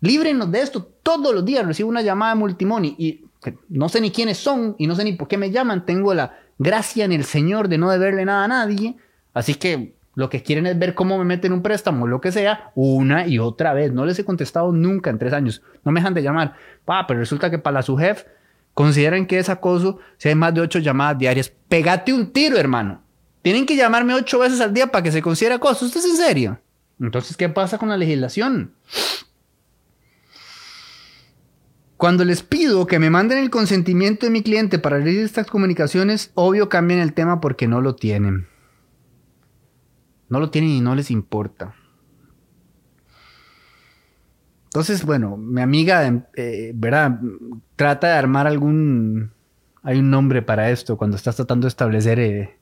[0.00, 0.90] Líbrenos de esto.
[1.02, 3.24] Todos los días recibo una llamada de multimoni y
[3.68, 5.86] no sé ni quiénes son y no sé ni por qué me llaman.
[5.86, 8.96] Tengo la gracia en el Señor de no deberle nada a nadie.
[9.34, 12.72] Así que lo que quieren es ver cómo me meten un préstamo, lo que sea,
[12.74, 13.92] una y otra vez.
[13.92, 15.62] No les he contestado nunca en tres años.
[15.84, 16.54] No me dejan de llamar.
[16.84, 18.24] Pa, pero resulta que para la subjef
[18.72, 21.52] consideran que es acoso si hay más de ocho llamadas diarias.
[21.68, 23.02] Pégate un tiro, hermano.
[23.42, 25.86] Tienen que llamarme ocho veces al día para que se considere acoso.
[25.86, 26.58] ¿Esto es en serio?
[26.98, 28.72] Entonces, ¿qué pasa con la legislación?
[31.96, 36.30] Cuando les pido que me manden el consentimiento de mi cliente para realizar estas comunicaciones,
[36.34, 38.48] obvio cambian el tema porque no lo tienen.
[40.28, 41.74] No lo tienen y no les importa.
[44.66, 47.18] Entonces, bueno, mi amiga, eh, ¿verdad?
[47.76, 49.32] Trata de armar algún...
[49.82, 52.58] Hay un nombre para esto cuando estás tratando de establecer eh,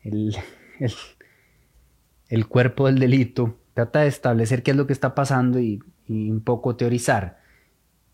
[0.00, 0.34] el,
[2.28, 3.56] el, cuerpo del delito.
[3.74, 7.41] Trata de establecer qué es lo que está pasando y un poco teorizar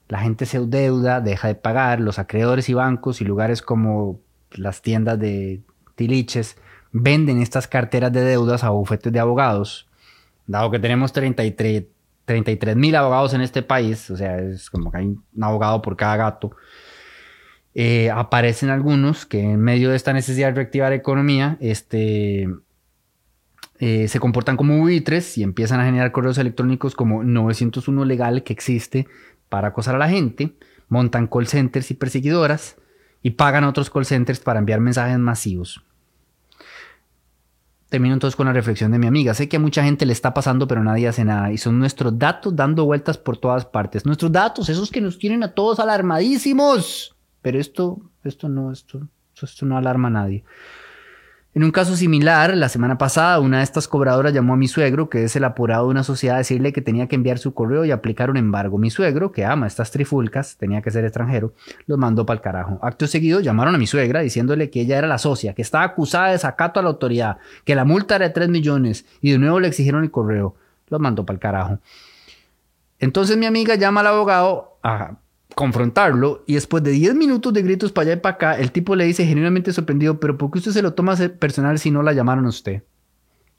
[0.09, 4.21] la gente se deuda, deja de pagar, los acreedores y bancos y lugares como
[4.53, 5.61] las tiendas de
[5.95, 6.57] tiliches
[6.93, 9.87] venden estas carteras de deudas a bufetes de abogados.
[10.47, 11.85] Dado que tenemos 33
[12.77, 16.17] mil abogados en este país, o sea, es como que hay un abogado por cada
[16.17, 16.53] gato,
[17.75, 22.49] eh, aparecen algunos que en medio de esta necesidad de reactivar economía, este,
[23.79, 28.55] eh, se comportan como buitres y empiezan a generar correos electrónicos como 901 legal que
[28.55, 29.07] existe
[29.49, 30.57] para acosar a la gente,
[30.89, 32.77] montan call centers y perseguidoras
[33.23, 35.83] y pagan otros call centers para enviar mensajes masivos.
[37.89, 39.33] Termino entonces con la reflexión de mi amiga.
[39.33, 41.51] Sé que a mucha gente le está pasando, pero nadie hace nada.
[41.51, 44.05] Y son nuestros datos dando vueltas por todas partes.
[44.05, 47.17] Nuestros datos, esos que nos tienen a todos alarmadísimos.
[47.41, 49.09] Pero esto, esto no, esto,
[49.41, 50.45] esto no alarma a nadie.
[51.55, 55.09] En un caso similar, la semana pasada, una de estas cobradoras llamó a mi suegro,
[55.09, 57.87] que es el apurado de una sociedad, a decirle que tenía que enviar su correo
[57.87, 58.77] y aplicar un embargo.
[58.77, 61.55] Mi suegro, que ama estas trifulcas, tenía que ser extranjero,
[61.87, 62.79] los mandó para el carajo.
[62.83, 66.27] Acto seguido, llamaron a mi suegra diciéndole que ella era la socia, que estaba acusada
[66.27, 69.59] de desacato a la autoridad, que la multa era de 3 millones y de nuevo
[69.59, 70.55] le exigieron el correo.
[70.89, 71.79] Los mandó para el carajo.
[72.99, 75.17] Entonces mi amiga llama al abogado a
[75.55, 78.95] confrontarlo y después de 10 minutos de gritos para allá y para acá, el tipo
[78.95, 82.13] le dice genuinamente sorprendido, pero ¿por qué usted se lo toma personal si no la
[82.13, 82.83] llamaron a usted?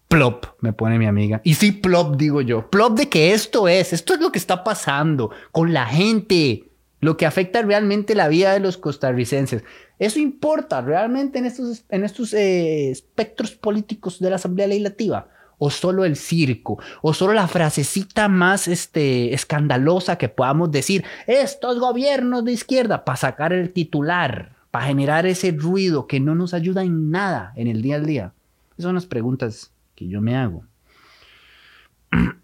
[0.07, 1.41] Plop, me pone mi amiga.
[1.43, 2.69] Y sí, plop, digo yo.
[2.69, 7.15] Plop de que esto es, esto es lo que está pasando con la gente, lo
[7.15, 9.63] que afecta realmente la vida de los costarricenses.
[9.99, 15.69] Eso importa realmente en estos, en estos eh, espectros políticos de la Asamblea Legislativa o
[15.69, 22.43] solo el circo, o solo la frasecita más este, escandalosa que podamos decir, estos gobiernos
[22.43, 27.11] de izquierda, para sacar el titular, para generar ese ruido que no nos ayuda en
[27.11, 28.33] nada en el día a día.
[28.71, 30.63] Esas son las preguntas que yo me hago.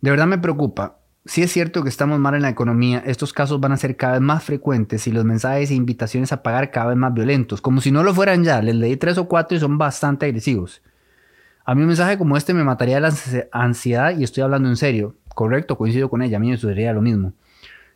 [0.00, 3.58] De verdad me preocupa si es cierto que estamos mal en la economía, estos casos
[3.58, 6.88] van a ser cada vez más frecuentes y los mensajes e invitaciones a pagar cada
[6.88, 8.60] vez más violentos, como si no lo fueran ya.
[8.60, 10.82] Les leí tres o cuatro y son bastante agresivos.
[11.64, 13.10] A mí un mensaje como este me mataría la
[13.52, 15.14] ansiedad y estoy hablando en serio.
[15.34, 17.32] Correcto, coincido con ella, a mí me sucedería lo mismo.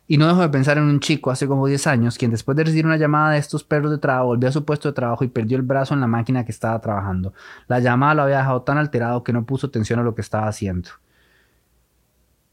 [0.07, 2.63] Y no dejo de pensar en un chico hace como 10 años quien después de
[2.63, 5.27] recibir una llamada de estos perros de trabajo volvió a su puesto de trabajo y
[5.27, 7.31] perdió el brazo en la máquina que estaba trabajando.
[7.67, 10.47] La llamada lo había dejado tan alterado que no puso atención a lo que estaba
[10.47, 10.89] haciendo.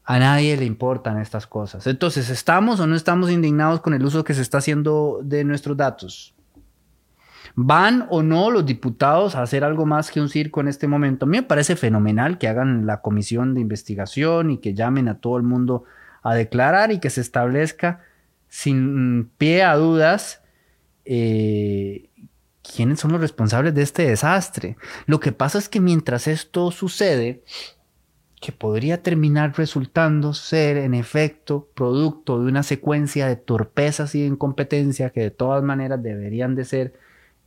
[0.09, 1.85] A nadie le importan estas cosas.
[1.85, 5.75] Entonces, ¿estamos o no estamos indignados con el uso que se está haciendo de nuestros
[5.75, 6.33] datos?
[7.55, 11.25] ¿Van o no los diputados a hacer algo más que un circo en este momento?
[11.25, 15.19] A mí me parece fenomenal que hagan la comisión de investigación y que llamen a
[15.19, 15.83] todo el mundo
[16.23, 17.99] a declarar y que se establezca
[18.47, 20.41] sin pie a dudas
[21.03, 22.09] eh,
[22.61, 24.77] quiénes son los responsables de este desastre.
[25.05, 27.43] Lo que pasa es que mientras esto sucede,
[28.39, 34.27] que podría terminar resultando ser en efecto producto de una secuencia de torpezas y de
[34.27, 36.93] incompetencia que de todas maneras deberían de ser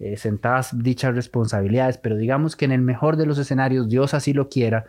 [0.01, 4.33] eh, sentadas dichas responsabilidades, pero digamos que en el mejor de los escenarios, Dios así
[4.33, 4.87] lo quiera,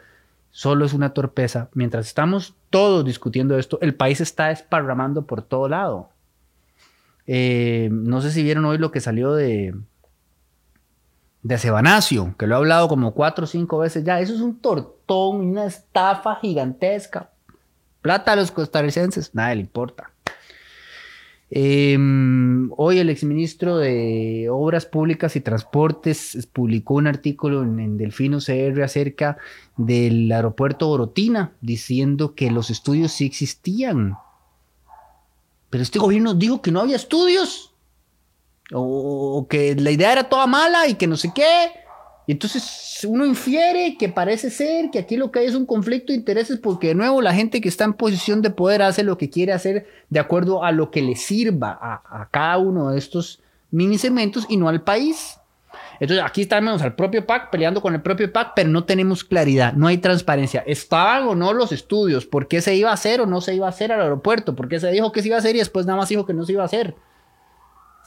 [0.50, 1.70] solo es una torpeza.
[1.74, 6.10] Mientras estamos todos discutiendo esto, el país está esparramando por todo lado.
[7.28, 9.76] Eh, no sé si vieron hoy lo que salió de,
[11.44, 14.20] de Sebanacio, que lo he hablado como cuatro o cinco veces ya.
[14.20, 17.30] Eso es un tortón, una estafa gigantesca.
[18.02, 20.12] Plata a los costarricenses, nada le importa.
[21.54, 28.38] Em, hoy el exministro de Obras Públicas y Transportes publicó un artículo en, en, Delfino
[28.40, 29.38] CR acerca
[29.76, 34.16] del aeropuerto Orotina, diciendo que los estudios sí existían.
[35.70, 37.71] Pero este gobierno dijo que no había estudios
[38.74, 41.72] o, que la idea era toda mala y que no sé qué.
[42.28, 46.14] Y entonces uno infiere que parece ser que aquí lo que hay es un conflicto
[46.14, 49.18] de intereses porque de nuevo la gente que está en posición de poder hace lo
[49.18, 53.42] que quiere hacer de acuerdo a lo que le sirva a, cada uno de estos
[53.72, 55.38] mini segmentos y no al país.
[56.00, 59.74] Entonces aquí estamos al propio PAC peleando con el propio PAC, pero no tenemos claridad,
[59.74, 60.64] no hay transparencia.
[60.66, 62.26] ¿Estaban o no los estudios?
[62.26, 64.56] ¿Por qué se iba a hacer o no se iba a hacer al aeropuerto?
[64.56, 66.34] ¿Por qué se dijo que se iba a hacer y después nada más dijo que
[66.34, 66.96] no se iba a hacer?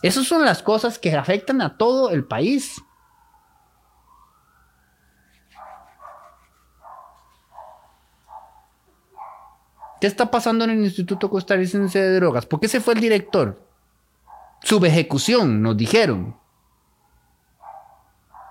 [0.05, 2.79] Esas son las cosas que afectan a todo el país.
[10.03, 12.45] ¿Qué está pasando en el Instituto Costarricense de Drogas?
[12.45, 13.67] ¿Por qué se fue el director?
[14.63, 16.37] Subejecución, nos dijeron.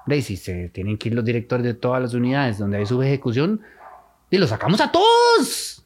[0.08, 0.26] ¿Veis?
[0.26, 3.62] si se tienen que ir los directores de todas las unidades donde hay subejecución,
[4.32, 5.86] y los sacamos a todos.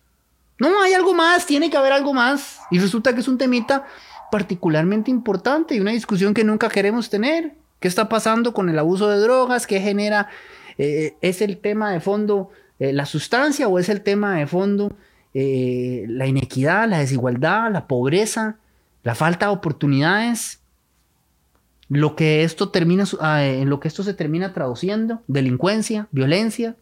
[0.59, 2.61] No, hay algo más, tiene que haber algo más.
[2.71, 3.85] Y resulta que es un temita
[4.31, 7.53] particularmente importante y una discusión que nunca queremos tener.
[7.79, 9.67] ¿Qué está pasando con el abuso de drogas?
[9.67, 10.29] ¿Qué genera?
[10.77, 14.91] Eh, ¿Es el tema de fondo eh, la sustancia o es el tema de fondo
[15.33, 18.57] eh, la inequidad, la desigualdad, la pobreza,
[19.03, 20.59] la falta de oportunidades?
[21.89, 26.75] Lo que esto termina, ah, en lo que esto se termina traduciendo, delincuencia, violencia,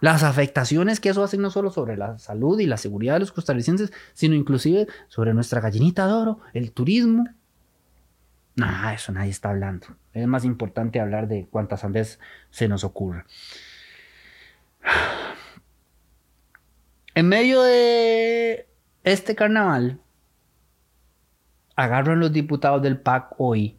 [0.00, 3.32] las afectaciones que eso hace no solo sobre la salud y la seguridad de los
[3.32, 7.28] costarricenses, sino inclusive sobre nuestra gallinita de oro, el turismo.
[8.56, 9.86] No, eso nadie está hablando.
[10.12, 12.18] Es más importante hablar de cuántas veces
[12.50, 13.26] se nos ocurra.
[17.14, 18.68] En medio de
[19.04, 20.00] este carnaval,
[21.76, 23.76] agarran los diputados del PAC hoy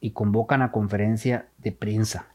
[0.00, 2.29] y convocan a conferencia de prensa.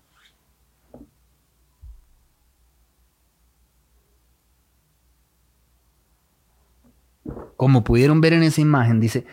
[7.58, 9.26] Como pudieron ver en esa imagen, dice,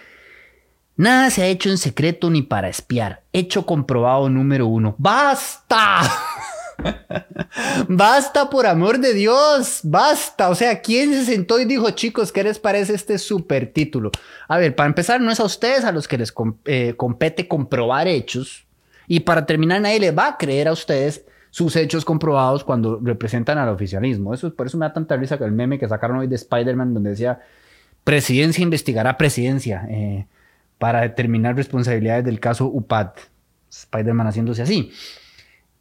[0.97, 3.23] nada se ha hecho en secreto ni para espiar.
[3.33, 4.95] Hecho comprobado número uno.
[4.99, 6.01] ¡Basta!
[7.89, 10.51] basta por amor de Dios, basta.
[10.51, 14.11] O sea, ¿quién se sentó y dijo, chicos, qué les parece este super título?
[14.49, 16.33] A ver, para empezar, no es a ustedes a los que les
[16.65, 18.67] eh, compete comprobar hechos.
[19.07, 23.59] Y para terminar, nadie les va a creer a ustedes sus hechos comprobados cuando representan
[23.59, 24.33] al oficialismo.
[24.33, 26.95] Eso, por eso me da tanta risa que el meme que sacaron hoy de Spider-Man,
[26.95, 27.41] donde decía,
[28.05, 30.27] presidencia investigará presidencia eh,
[30.79, 33.13] para determinar responsabilidades del caso UPAD.
[33.71, 34.93] Spider-Man haciéndose así.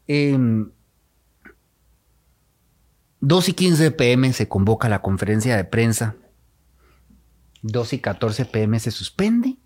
[0.07, 0.37] Eh,
[3.21, 6.15] 2 y 15 pm se convoca la conferencia de prensa.
[7.61, 9.57] 2 y 14 pm se suspende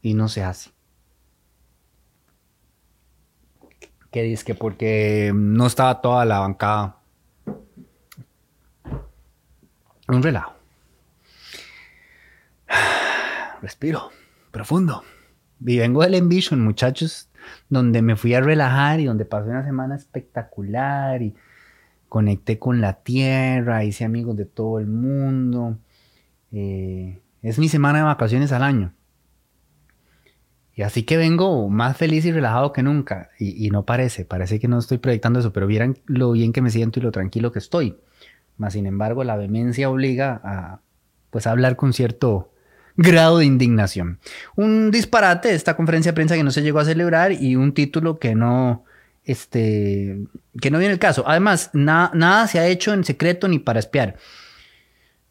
[0.00, 0.70] y no se hace.
[4.10, 4.44] ¿Qué dice?
[4.44, 6.98] Que porque no estaba toda la bancada.
[10.08, 10.61] Un relajo.
[13.62, 14.10] Respiro
[14.50, 15.04] profundo.
[15.64, 17.30] Y vengo del Envision, muchachos,
[17.68, 21.34] donde me fui a relajar y donde pasé una semana espectacular y
[22.08, 25.78] conecté con la tierra, hice amigos de todo el mundo.
[26.50, 28.92] Eh, es mi semana de vacaciones al año.
[30.74, 33.30] Y así que vengo más feliz y relajado que nunca.
[33.38, 36.70] Y, no parece, parece que no estoy proyectando eso, pero vieran lo bien que me
[36.70, 37.96] siento y lo tranquilo que estoy.
[38.56, 40.80] Más sin embargo, la vehemencia obliga a,
[41.30, 42.51] pues, a hablar con cierto
[42.96, 44.18] grado de indignación.
[44.56, 47.74] Un disparate de esta conferencia de prensa que no se llegó a celebrar y un
[47.74, 48.84] título que no,
[49.24, 50.18] este,
[50.60, 51.24] que no viene el caso.
[51.26, 54.16] Además, nada se ha hecho en secreto ni para espiar.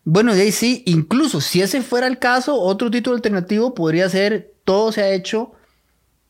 [0.04, 4.52] Bueno, y ahí sí, incluso si ese fuera el caso, otro título alternativo podría ser
[4.64, 5.54] todo se ha hecho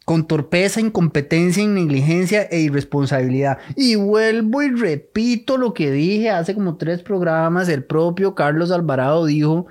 [0.04, 3.60] con torpeza, incompetencia, negligencia e irresponsabilidad.
[3.78, 9.26] Y vuelvo y repito lo que dije hace como tres programas, el propio Carlos Alvarado
[9.26, 9.68] dijo,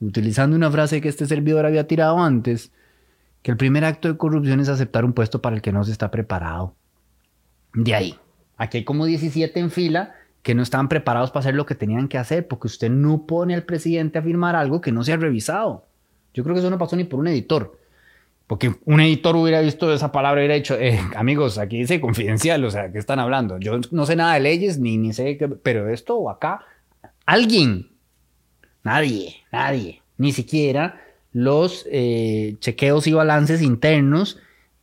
[0.00, 2.72] utilizando una frase que este servidor había tirado antes,
[3.42, 5.92] que el primer acto de corrupción es aceptar un puesto para el que no se
[5.92, 6.74] está preparado.
[7.74, 8.18] De ahí,
[8.56, 12.08] aquí hay como 17 en fila que no estaban preparados para hacer lo que tenían
[12.08, 15.16] que hacer, porque usted no pone al presidente a firmar algo que no se ha
[15.16, 15.86] revisado.
[16.32, 17.78] Yo creo que eso no pasó ni por un editor.
[18.46, 22.64] Porque un editor hubiera visto esa palabra y hubiera dicho, eh, amigos, aquí dice confidencial,
[22.64, 23.58] o sea, ¿qué están hablando?
[23.58, 26.64] Yo no sé nada de leyes, ni, ni sé qué, pero esto o acá,
[27.26, 27.90] alguien,
[28.82, 31.00] nadie, nadie, ni siquiera
[31.32, 34.38] los eh, chequeos y balances internos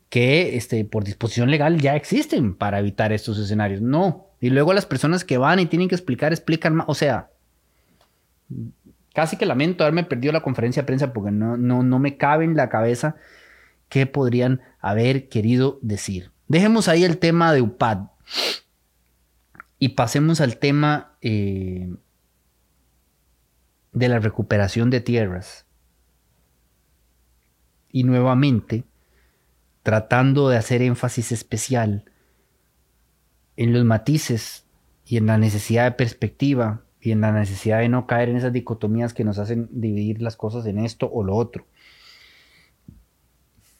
[0.10, 3.82] que este, por disposición legal ya existen para evitar estos escenarios.
[3.82, 4.28] No.
[4.39, 6.86] Y luego las personas que van y tienen que explicar, explican más.
[6.88, 7.30] O sea,
[9.14, 12.45] casi que lamento haberme perdido la conferencia de prensa porque no, no, no me cabe
[12.45, 13.16] en la cabeza
[13.89, 16.32] qué podrían haber querido decir.
[16.48, 17.98] Dejemos ahí el tema de UPAD
[19.80, 21.89] y pasemos al tema eh,
[23.98, 25.66] de la recuperación de tierras.
[27.91, 28.84] Y nuevamente,
[29.84, 32.06] tratando de hacer énfasis especial
[33.56, 34.66] en los matices
[35.06, 38.54] y en la necesidad de perspectiva y en la necesidad de no caer en esas
[38.54, 41.66] dicotomías que nos hacen dividir las cosas en esto o lo otro.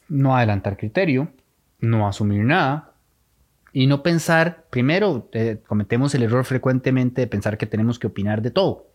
[0.08, 1.30] No adelantar criterio,
[1.80, 2.94] no asumir nada
[3.72, 8.42] y no pensar, primero, eh, cometemos el error frecuentemente de pensar que tenemos que opinar
[8.42, 8.87] de todo.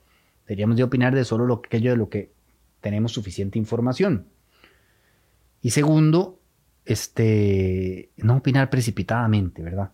[0.47, 2.31] Deberíamos de opinar de solo lo, aquello de lo que
[2.81, 4.27] tenemos suficiente información.
[5.61, 6.39] Y segundo,
[6.85, 9.91] este, no opinar precipitadamente, ¿verdad?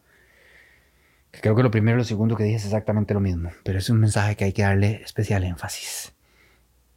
[1.32, 3.90] creo que lo primero y lo segundo que dije es exactamente lo mismo, pero es
[3.92, 6.14] un mensaje que hay que darle especial énfasis.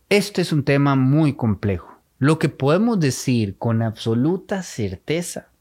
[0.09, 1.98] Este es un tema muy complejo.
[2.18, 5.51] Lo que podemos decir con absoluta certeza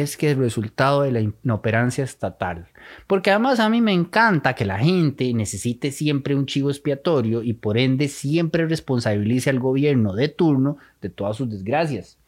[0.00, 2.68] es que el resultado de la inoperancia estatal,
[3.06, 7.52] porque además a mí me encanta que la gente necesite siempre un chivo expiatorio y
[7.54, 12.18] por ende siempre responsabilice al gobierno de turno de todas sus desgracias.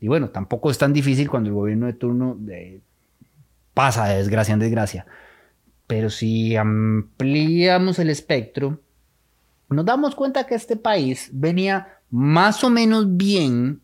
[0.00, 2.80] Y bueno, tampoco es tan difícil cuando el gobierno de turno eh,
[3.74, 5.06] pasa de desgracia en desgracia.
[5.86, 8.80] Pero si ampliamos el espectro,
[9.68, 13.80] nos damos cuenta que este país venía más o menos bien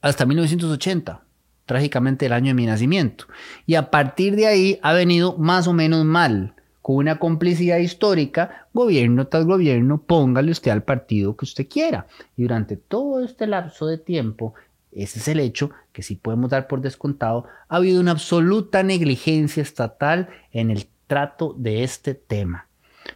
[0.00, 1.23] hasta 1980,
[1.66, 3.26] trágicamente el año de mi nacimiento.
[3.66, 8.66] Y a partir de ahí ha venido más o menos mal, con una complicidad histórica,
[8.74, 12.06] gobierno tras gobierno, póngale usted al partido que usted quiera.
[12.36, 14.52] Y durante todo este lapso de tiempo,
[14.92, 17.46] ese es el hecho que si podemos dar por descontado.
[17.68, 22.68] Ha habido una absoluta negligencia estatal en el trato de este tema,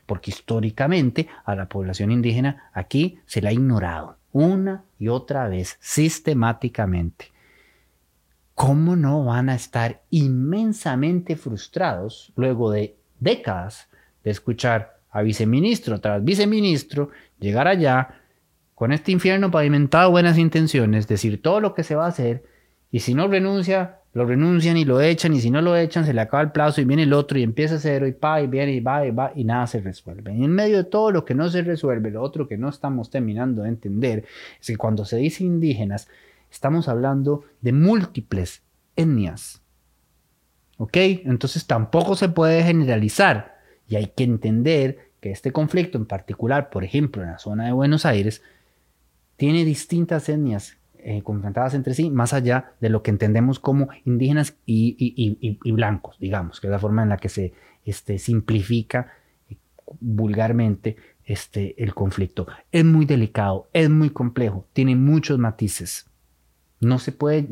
[0.07, 5.77] porque históricamente a la población indígena aquí se la ha ignorado una y otra vez,
[5.81, 7.33] sistemáticamente.
[8.59, 13.89] ¿Cómo no van a estar inmensamente frustrados luego de décadas
[14.25, 18.17] de escuchar a viceministro tras viceministro llegar allá
[18.75, 22.43] con este infierno pavimentado buenas intenciones, decir todo lo que se va a hacer
[22.91, 26.13] y si no renuncia, lo renuncian y lo echan y si no lo echan se
[26.13, 28.73] le acaba el plazo y viene el otro y empieza cero y pa y viene
[28.73, 30.35] y va y va y nada se resuelve.
[30.35, 33.09] Y en medio de todo lo que no se resuelve, lo otro que no estamos
[33.09, 34.25] terminando de entender
[34.61, 36.09] es que cuando se dice indígenas
[36.51, 38.63] estamos hablando de múltiples
[38.97, 39.63] etnias.
[40.77, 40.97] ¿Ok?
[40.97, 46.85] Entonces tampoco se puede generalizar y hay que entender que este conflicto en particular, por
[46.85, 48.43] ejemplo, en la zona de Buenos Aires,
[49.37, 54.57] tiene distintas etnias eh, confrontadas entre sí, más allá de lo que entendemos como indígenas
[54.67, 57.53] y, blancos, digamos, que es la forma en la que se
[57.85, 59.13] este, simplifica
[59.49, 59.57] eh,
[60.01, 62.47] vulgarmente este, el conflicto.
[62.73, 66.11] Es muy delicado, es muy complejo, tiene muchos matices.
[66.81, 67.49] No se puede,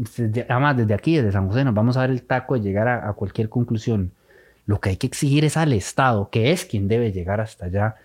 [0.48, 3.12] además desde aquí, desde San José, nos vamos a dar el taco de llegar a,
[3.14, 4.12] cualquier conclusión.
[4.66, 7.96] Lo que hay que exigir es al Estado, que es quien debe llegar hasta allá,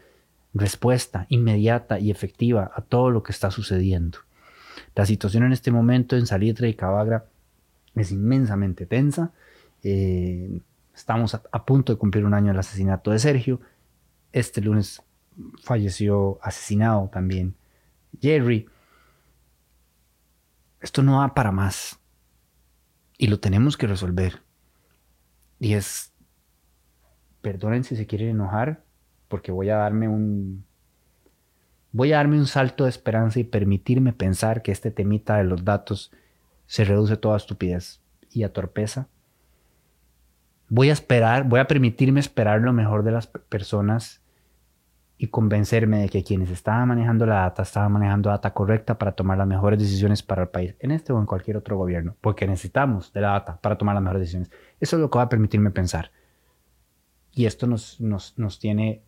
[0.54, 4.20] respuesta inmediata y efectiva a todo lo que está sucediendo.
[4.96, 7.26] La situación en este momento en Salitre y Cabagra
[7.96, 9.32] es inmensamente tensa.
[9.84, 10.60] Eh,
[10.94, 13.62] estamos a, punto de cumplir un año del asesinato de Sergio.
[14.32, 15.02] Este lunes
[15.64, 17.56] falleció asesinado también
[18.20, 18.68] Jerry
[20.82, 22.00] esto no va para más.
[23.18, 24.42] Y lo tenemos que resolver.
[25.60, 26.12] Y es,
[27.42, 28.84] perdonen si se quieren enojar,
[29.28, 30.66] porque voy a darme un,
[31.92, 35.64] voy a darme un salto de esperanza y permitirme pensar que este temita de los
[35.64, 36.12] datos
[36.66, 38.02] se reduce toda estupidez
[38.32, 39.08] y a torpeza.
[40.68, 44.22] Voy a esperar, voy a permitirme esperar lo mejor de las personas
[45.22, 49.38] y convencerme de que quienes estaban manejando la data estaban manejando data correcta para tomar
[49.38, 53.14] las mejores decisiones para el país, en este o en cualquier otro gobierno, porque necesitamos
[53.14, 54.50] de la data para tomar las mejores decisiones.
[54.80, 56.10] Eso es lo que va a permitirme pensar.
[57.34, 59.04] Y esto nos, nos, nos tiene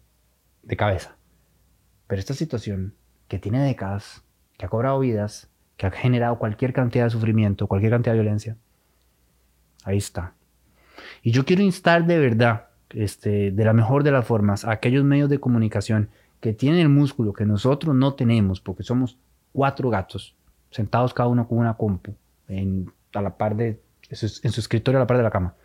[0.61, 1.17] de cabeza.
[2.05, 2.93] Pero esta situación
[3.27, 4.23] que tiene décadas,
[4.59, 8.57] que ha cobrado vidas, que ha generado cualquier cantidad de sufrimiento, cualquier cantidad de violencia,
[9.83, 10.35] ahí está.
[11.23, 15.29] Y yo quiero instar de verdad este, de la mejor de las formas aquellos medios
[15.29, 19.17] de comunicación que tienen el músculo que nosotros no tenemos, porque somos
[19.53, 20.35] cuatro gatos
[20.71, 22.15] sentados cada uno con una compu
[22.47, 23.79] en, a la par de,
[24.09, 25.55] en su escritorio a la par de la cama.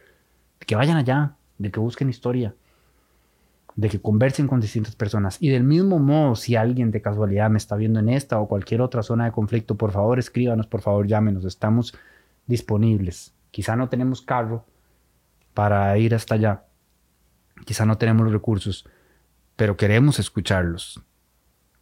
[0.60, 2.54] Que vayan allá, de que busquen historia,
[3.74, 5.38] de que conversen con distintas personas.
[5.40, 8.80] Y del mismo modo, si alguien de casualidad me está viendo en esta o cualquier
[8.80, 11.94] otra zona de conflicto, por favor escríbanos, por favor llámenos, estamos
[12.46, 13.34] disponibles.
[13.50, 14.64] Quizá no tenemos carro
[15.54, 16.62] para ir hasta allá,
[17.64, 18.88] Quizá no tenemos los recursos,
[19.56, 21.02] pero queremos escucharlos.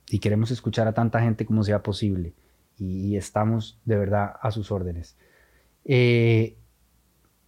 [0.09, 2.35] Y queremos escuchar a tanta gente como sea posible.
[2.79, 5.16] Y, estamos de verdad a sus órdenes.
[5.85, 6.57] Eh,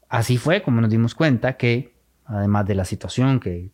[0.08, 3.70] así fue como nos dimos cuenta que, además de la situación que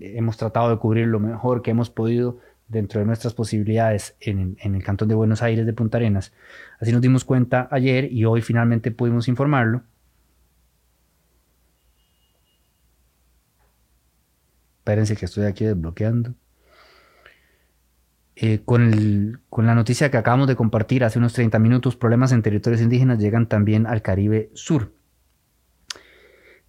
[0.00, 2.38] hemos tratado de cubrir lo mejor que hemos podido
[2.68, 6.32] dentro de nuestras posibilidades en, en, el Cantón de Buenos Aires de Punta Arenas.
[6.80, 9.82] Así nos dimos cuenta ayer y hoy finalmente pudimos informarlo
[14.84, 16.34] Espérense que estoy aquí desbloqueando.
[18.36, 22.42] Eh, con, con, la noticia que acabamos de compartir hace unos 30 minutos, problemas en
[22.42, 24.92] territorios indígenas llegan también al Caribe Sur.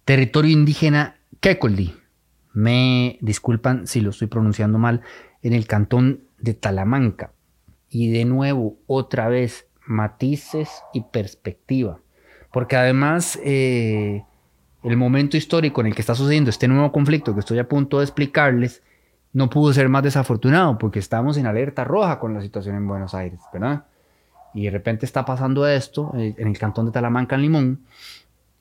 [0.06, 1.94] Territorio indígena Kekoldi.
[2.54, 5.02] Me disculpan si lo estoy pronunciando mal,
[5.42, 7.34] en el cantón de Talamanca.
[7.90, 12.00] Y de nuevo, otra vez, matices y perspectiva.
[12.50, 14.24] Porque además, eh,
[14.92, 17.98] el momento histórico en el que está sucediendo este nuevo conflicto que estoy a punto
[17.98, 18.82] de explicarles
[19.32, 23.14] no pudo ser más desafortunado porque estamos en alerta roja con la situación en Buenos
[23.14, 23.84] Aires, ¿verdad?
[24.54, 27.80] Y de repente está pasando esto eh, en el cantón de Talamanca, en Limón,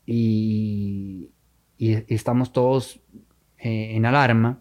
[0.06, 1.30] y,
[1.78, 3.00] estamos todos
[3.58, 4.60] eh, en alarma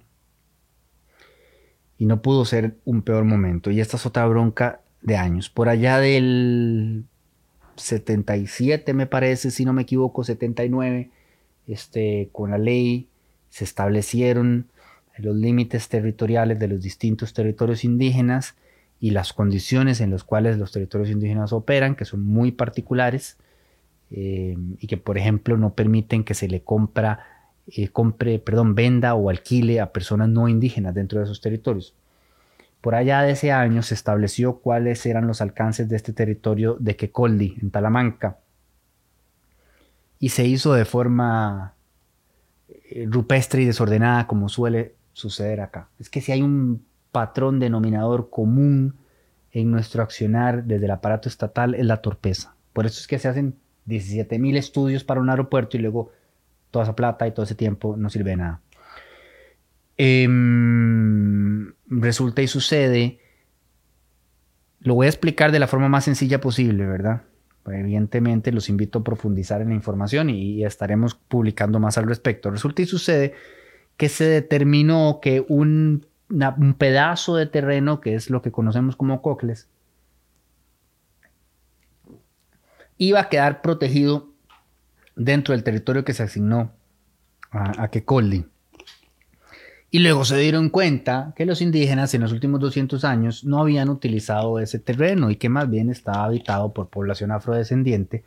[1.99, 3.71] y no pudo ser un peor momento.
[3.71, 5.51] Y esta es otra bronca de años.
[5.51, 7.05] Por allá del
[7.77, 11.11] 77, me parece, si no me equivoco, 79,
[11.67, 13.09] este, con la ley
[13.51, 14.67] se establecieron
[15.19, 18.57] los límites territoriales de los distintos territorios indígenas
[19.01, 23.37] y las condiciones en las cuales los territorios indígenas operan, que son muy particulares
[24.11, 26.63] eh, y que, por ejemplo, no permiten que se le
[27.67, 31.95] eh, compre, perdón, venda o alquile a personas no indígenas dentro de esos territorios.
[32.81, 36.97] Por allá de ese año se estableció cuáles eran los alcances de este territorio de
[36.97, 38.39] Quecoldi, en Talamanca,
[40.25, 41.75] y se hizo de forma
[42.69, 45.91] eh, rupestre y desordenada como suele suceder acá.
[45.99, 48.95] Es que si hay un patrón denominador común
[49.53, 52.55] en nuestro accionar desde el aparato estatal es la torpeza.
[52.73, 56.11] Por eso es que se hacen 17 mil estudios para un aeropuerto y luego
[56.71, 58.63] toda esa plata y todo ese tiempo no sirve de nada.
[59.99, 63.21] Em, resulta y sucede,
[64.81, 67.25] lo voy a explicar de la forma más sencilla posible, ¿verdad?
[67.67, 72.51] Evidentemente los invito a profundizar en la información y, estaremos publicando más al respecto.
[72.51, 73.35] Resulta y sucede
[73.97, 76.07] que se determinó que un,
[76.79, 79.69] pedazo de terreno, que es lo que conocemos como cocles,
[82.99, 84.31] iba a quedar protegido
[85.17, 86.73] dentro del territorio que se asignó
[87.51, 87.91] a, a.
[89.95, 93.89] Y luego se dieron cuenta que los indígenas en los últimos 200 años no habían
[93.89, 98.25] utilizado ese terreno y que más bien estaba habitado por población afrodescendiente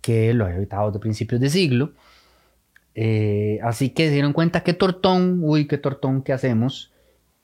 [0.00, 1.92] que lo había habitado desde principios de siglo.
[2.94, 6.90] Eh, así que se dieron cuenta que tortón, uy, qué tortón, ¿qué hacemos?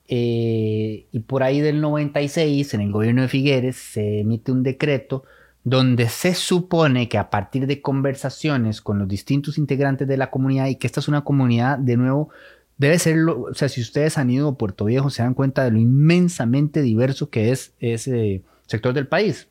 [0.09, 5.25] Eh, y por ahí del 96, en el gobierno de Figueres, se emite un decreto
[5.63, 10.69] donde se supone que a partir de conversaciones con los distintos integrantes de la comunidad
[10.69, 12.31] y que esta es una comunidad, de nuevo,
[12.77, 15.71] debe ser, o sea, si ustedes han ido a Puerto Viejo, se dan cuenta de
[15.71, 19.49] lo inmensamente diverso que es ese sector del país.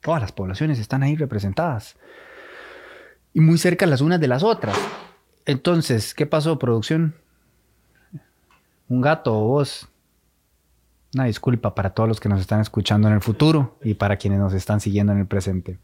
[0.00, 1.96] todas las poblaciones están ahí representadas
[3.32, 4.76] y muy cerca las unas de las otras.
[5.46, 7.14] Entonces, ¿qué pasó, producción?
[8.88, 9.88] Un gato o vos
[11.14, 14.40] una disculpa para todos los que nos están escuchando en el futuro y para quienes
[14.40, 15.78] nos están siguiendo en el presente.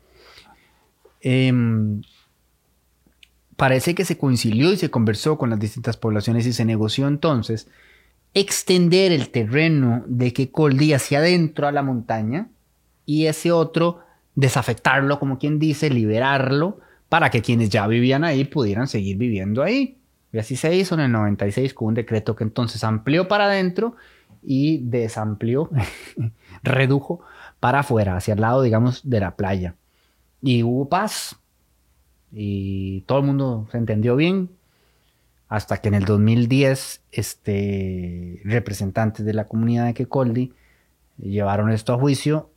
[1.21, 2.03] Em,
[3.59, 7.67] parece que se concilió y se conversó con las distintas poblaciones y se negoció entonces
[8.33, 12.51] extender el terreno de Kekoldi hacia adentro a la montaña
[13.05, 13.99] y ese otro
[14.37, 16.79] desafectarlo, como quien dice, liberarlo
[17.09, 19.99] para que quienes ya vivían ahí pudieran seguir viviendo ahí.
[20.33, 23.97] Y así se hizo en el 96 con un decreto que entonces amplió para adentro
[24.41, 25.69] y desamplió,
[26.63, 27.23] redujo
[27.59, 29.75] para afuera, hacia el lado, digamos, de la playa.
[30.43, 31.41] Y hubo paz
[32.33, 34.51] y todo el mundo se entendió bien
[35.49, 40.53] hasta que en el 2010 este, representantes de la comunidad de Kekoldi
[41.19, 42.51] llevaron esto a juicio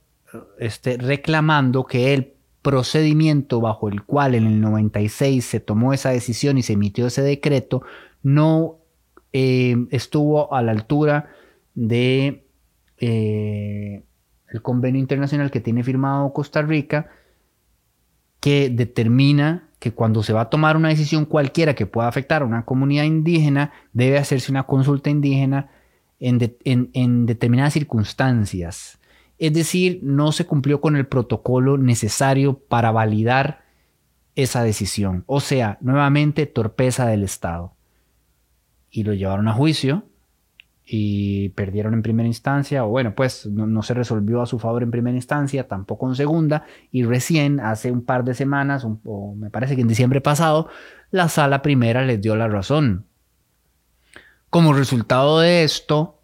[0.60, 6.58] este, reclamando que el procedimiento bajo el cual en el 96 se tomó esa decisión
[6.58, 7.82] y se emitió ese decreto
[8.24, 8.78] no
[9.34, 11.30] eh, estuvo a la altura
[11.74, 12.46] de
[12.98, 14.04] eh,
[14.50, 17.10] el convenio internacional que tiene firmado Costa Rica
[18.42, 22.46] que determina que cuando se va a tomar una decisión cualquiera que pueda afectar a
[22.46, 25.70] una comunidad indígena, debe hacerse una consulta indígena
[26.20, 29.00] en, determinadas circunstancias.
[29.40, 33.64] Es decir, no se cumplió con el protocolo necesario para validar
[34.36, 35.24] esa decisión.
[35.26, 37.74] O sea, nuevamente torpeza del Estado.
[38.92, 40.04] Y lo llevaron a juicio
[40.86, 44.92] y perdieron en primera instancia, o bueno, pues no, se resolvió a su favor en
[44.92, 49.76] primera instancia, tampoco en segunda, y recién hace un par de semanas, o me parece
[49.76, 50.70] que en diciembre pasado,
[51.12, 53.06] la sala primera les dio la razón.
[54.50, 56.22] Como resultado de esto,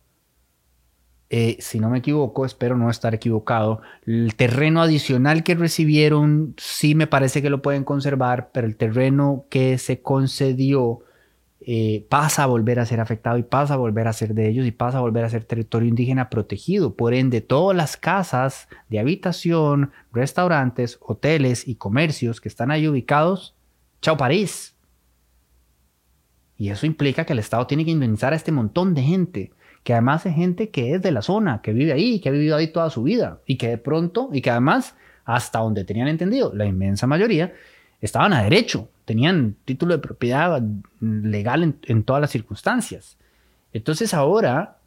[1.30, 6.96] eh, si no me equivoco, espero no estar equivocado, el terreno adicional que recibieron sí
[6.96, 11.02] me parece que lo pueden conservar, pero el terreno que se concedió
[11.70, 14.66] eh, pasa a volver a ser afectado y pasa a volver a ser de ellos
[14.66, 16.96] y pasa a volver a ser territorio indígena protegido.
[16.96, 23.54] Por ende, todas las casas de habitación, restaurantes, hoteles y comercios que están ahí ubicados,
[24.02, 24.78] chao París.
[26.56, 29.52] Y eso implica que el Estado tiene que indemnizar a este montón de gente,
[29.84, 32.56] que además es gente que es de la zona, que vive ahí, que ha vivido
[32.56, 34.96] ahí toda su vida y que de pronto, y que además,
[35.26, 37.52] hasta donde tenían entendido, la inmensa mayoría,
[38.02, 40.62] estaban a derecho, tenían título de propiedad
[41.00, 43.18] legal en, todas las circunstancias.
[43.74, 44.78] Entonces ahora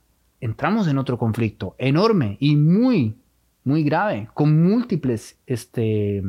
[0.41, 3.17] entramos en otro conflicto enorme y muy,
[3.65, 6.23] muy grave, con múltiples este,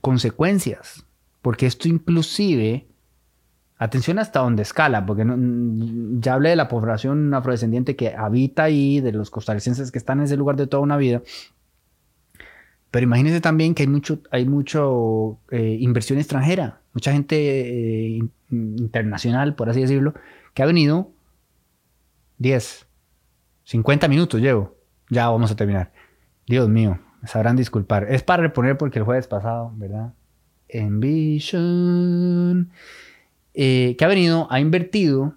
[0.00, 1.04] consecuencias,
[1.42, 2.86] porque esto inclusive,
[3.78, 5.24] atención hasta donde escala, porque
[6.20, 10.24] ya hablé de la población afrodescendiente que habita ahí, de los costarricenses que están en
[10.24, 11.22] ese lugar de toda una vida,
[12.90, 18.20] pero imagínense también que hay mucho, hay mucho eh, inversión extranjera, mucha gente eh,
[18.50, 20.14] internacional, por así decirlo,
[20.54, 21.10] que ha venido
[22.38, 22.86] 10,
[23.64, 24.74] 50 minutos llevo.
[25.10, 25.92] Ya vamos a terminar.
[26.46, 28.06] Dios mío, sabrán disculpar.
[28.10, 30.12] Es para reponer porque el jueves pasado, ¿verdad?
[30.68, 32.70] Envision.
[33.54, 35.34] Eh, que ha venido, ha invertido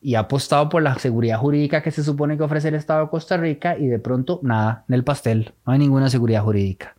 [0.00, 3.10] y ha apostado por la seguridad jurídica que se supone que ofrece el Estado de
[3.10, 6.96] Costa Rica y de pronto nada, en el pastel, no hay ninguna seguridad jurídica.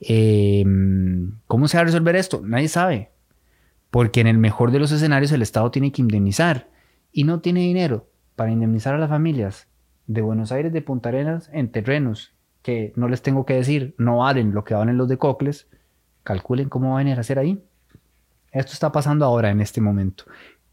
[0.00, 2.42] Em, ¿Cómo se va a resolver esto?
[2.44, 3.10] Nadie sabe,
[3.90, 6.68] porque en el mejor de los escenarios el Estado tiene que indemnizar
[7.12, 9.68] y no tiene dinero para indemnizar a las familias
[10.06, 14.18] de Buenos Aires, de Punta Arenas, en terrenos que no les tengo que decir, no
[14.18, 15.68] valen lo que valen los de Cocles,
[16.22, 17.62] calculen cómo van a hacer ahí.
[18.50, 20.24] Esto está pasando ahora, en este momento.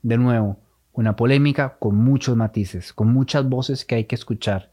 [0.01, 0.57] De nuevo,
[0.93, 4.71] una polémica con muchos matices, con muchas voces que hay que escuchar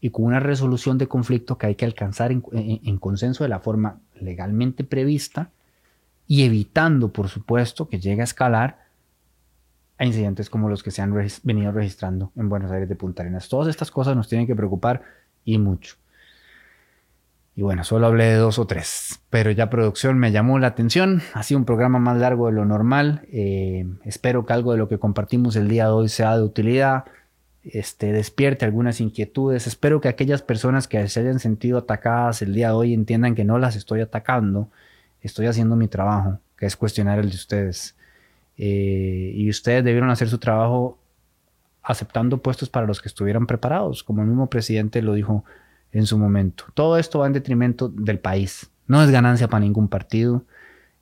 [0.00, 4.00] y con una resolución de conflicto que hay que alcanzar en, consenso de la forma
[4.18, 5.50] legalmente prevista
[6.26, 8.86] y evitando, por supuesto, que llegue a escalar
[9.98, 13.50] a incidentes como los que se han venido registrando en Buenos Aires de Punta Arenas.
[13.50, 15.02] Todas estas cosas nos tienen que preocupar
[15.44, 15.96] y mucho.
[17.60, 21.20] Y bueno, solo hablé de dos o tres, pero ya producción me llamó la atención.
[21.34, 23.28] Ha sido un programa más largo de lo normal.
[23.30, 27.04] Eh, espero que algo de lo que compartimos el día de hoy sea de utilidad,
[27.62, 29.66] este, despierte algunas inquietudes.
[29.66, 33.44] Espero que aquellas personas que se hayan sentido atacadas el día de hoy entiendan que
[33.44, 34.70] no las estoy atacando,
[35.20, 37.94] estoy haciendo mi trabajo, que es cuestionar el de ustedes.
[38.56, 40.96] Eh, y ustedes debieron hacer su trabajo
[41.82, 45.44] aceptando puestos para los que estuvieran preparados, como el mismo presidente lo dijo
[45.92, 46.64] en su momento.
[46.74, 48.70] Todo esto va en detrimento del país.
[48.86, 50.44] No es ganancia para ningún partido,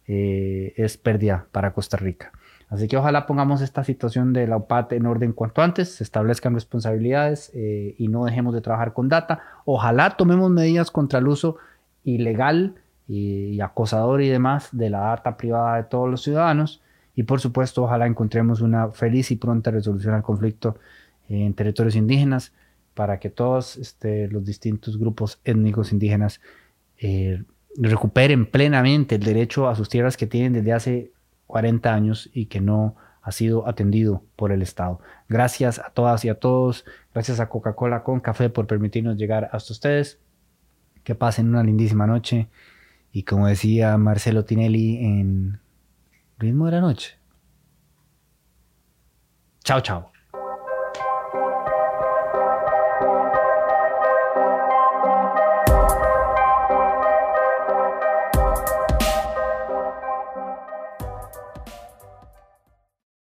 [0.07, 2.33] eh, es pérdida para Costa Rica.
[2.71, 6.53] Así que ojalá pongamos esta situación de la OPAT en orden cuanto antes, se establezcan
[6.53, 9.41] responsabilidades eh, y no dejemos de trabajar con data.
[9.65, 11.57] Ojalá tomemos medidas contra el uso
[12.05, 12.75] ilegal
[13.07, 16.83] y, acosador y demás de la data privada de todos los ciudadanos.
[17.15, 20.77] Y por supuesto, ojalá encontremos una feliz y pronta resolución al conflicto
[21.29, 22.53] en territorios indígenas
[22.99, 26.41] para que todos este, los distintos grupos étnicos indígenas
[26.97, 27.45] eh,
[27.77, 31.13] recuperen plenamente el derecho a sus tierras que tienen desde hace
[31.47, 34.99] 40 años y que no ha sido atendido por el Estado.
[35.29, 36.85] Gracias a todas y a todos.
[37.15, 40.19] Gracias a Coca-Cola con café por permitirnos llegar hasta ustedes.
[41.05, 42.49] Que pasen una lindísima noche.
[43.13, 45.61] Y como decía Marcelo Tinelli en
[46.37, 47.17] Ritmo de la Noche.
[49.63, 50.11] Chao, chao.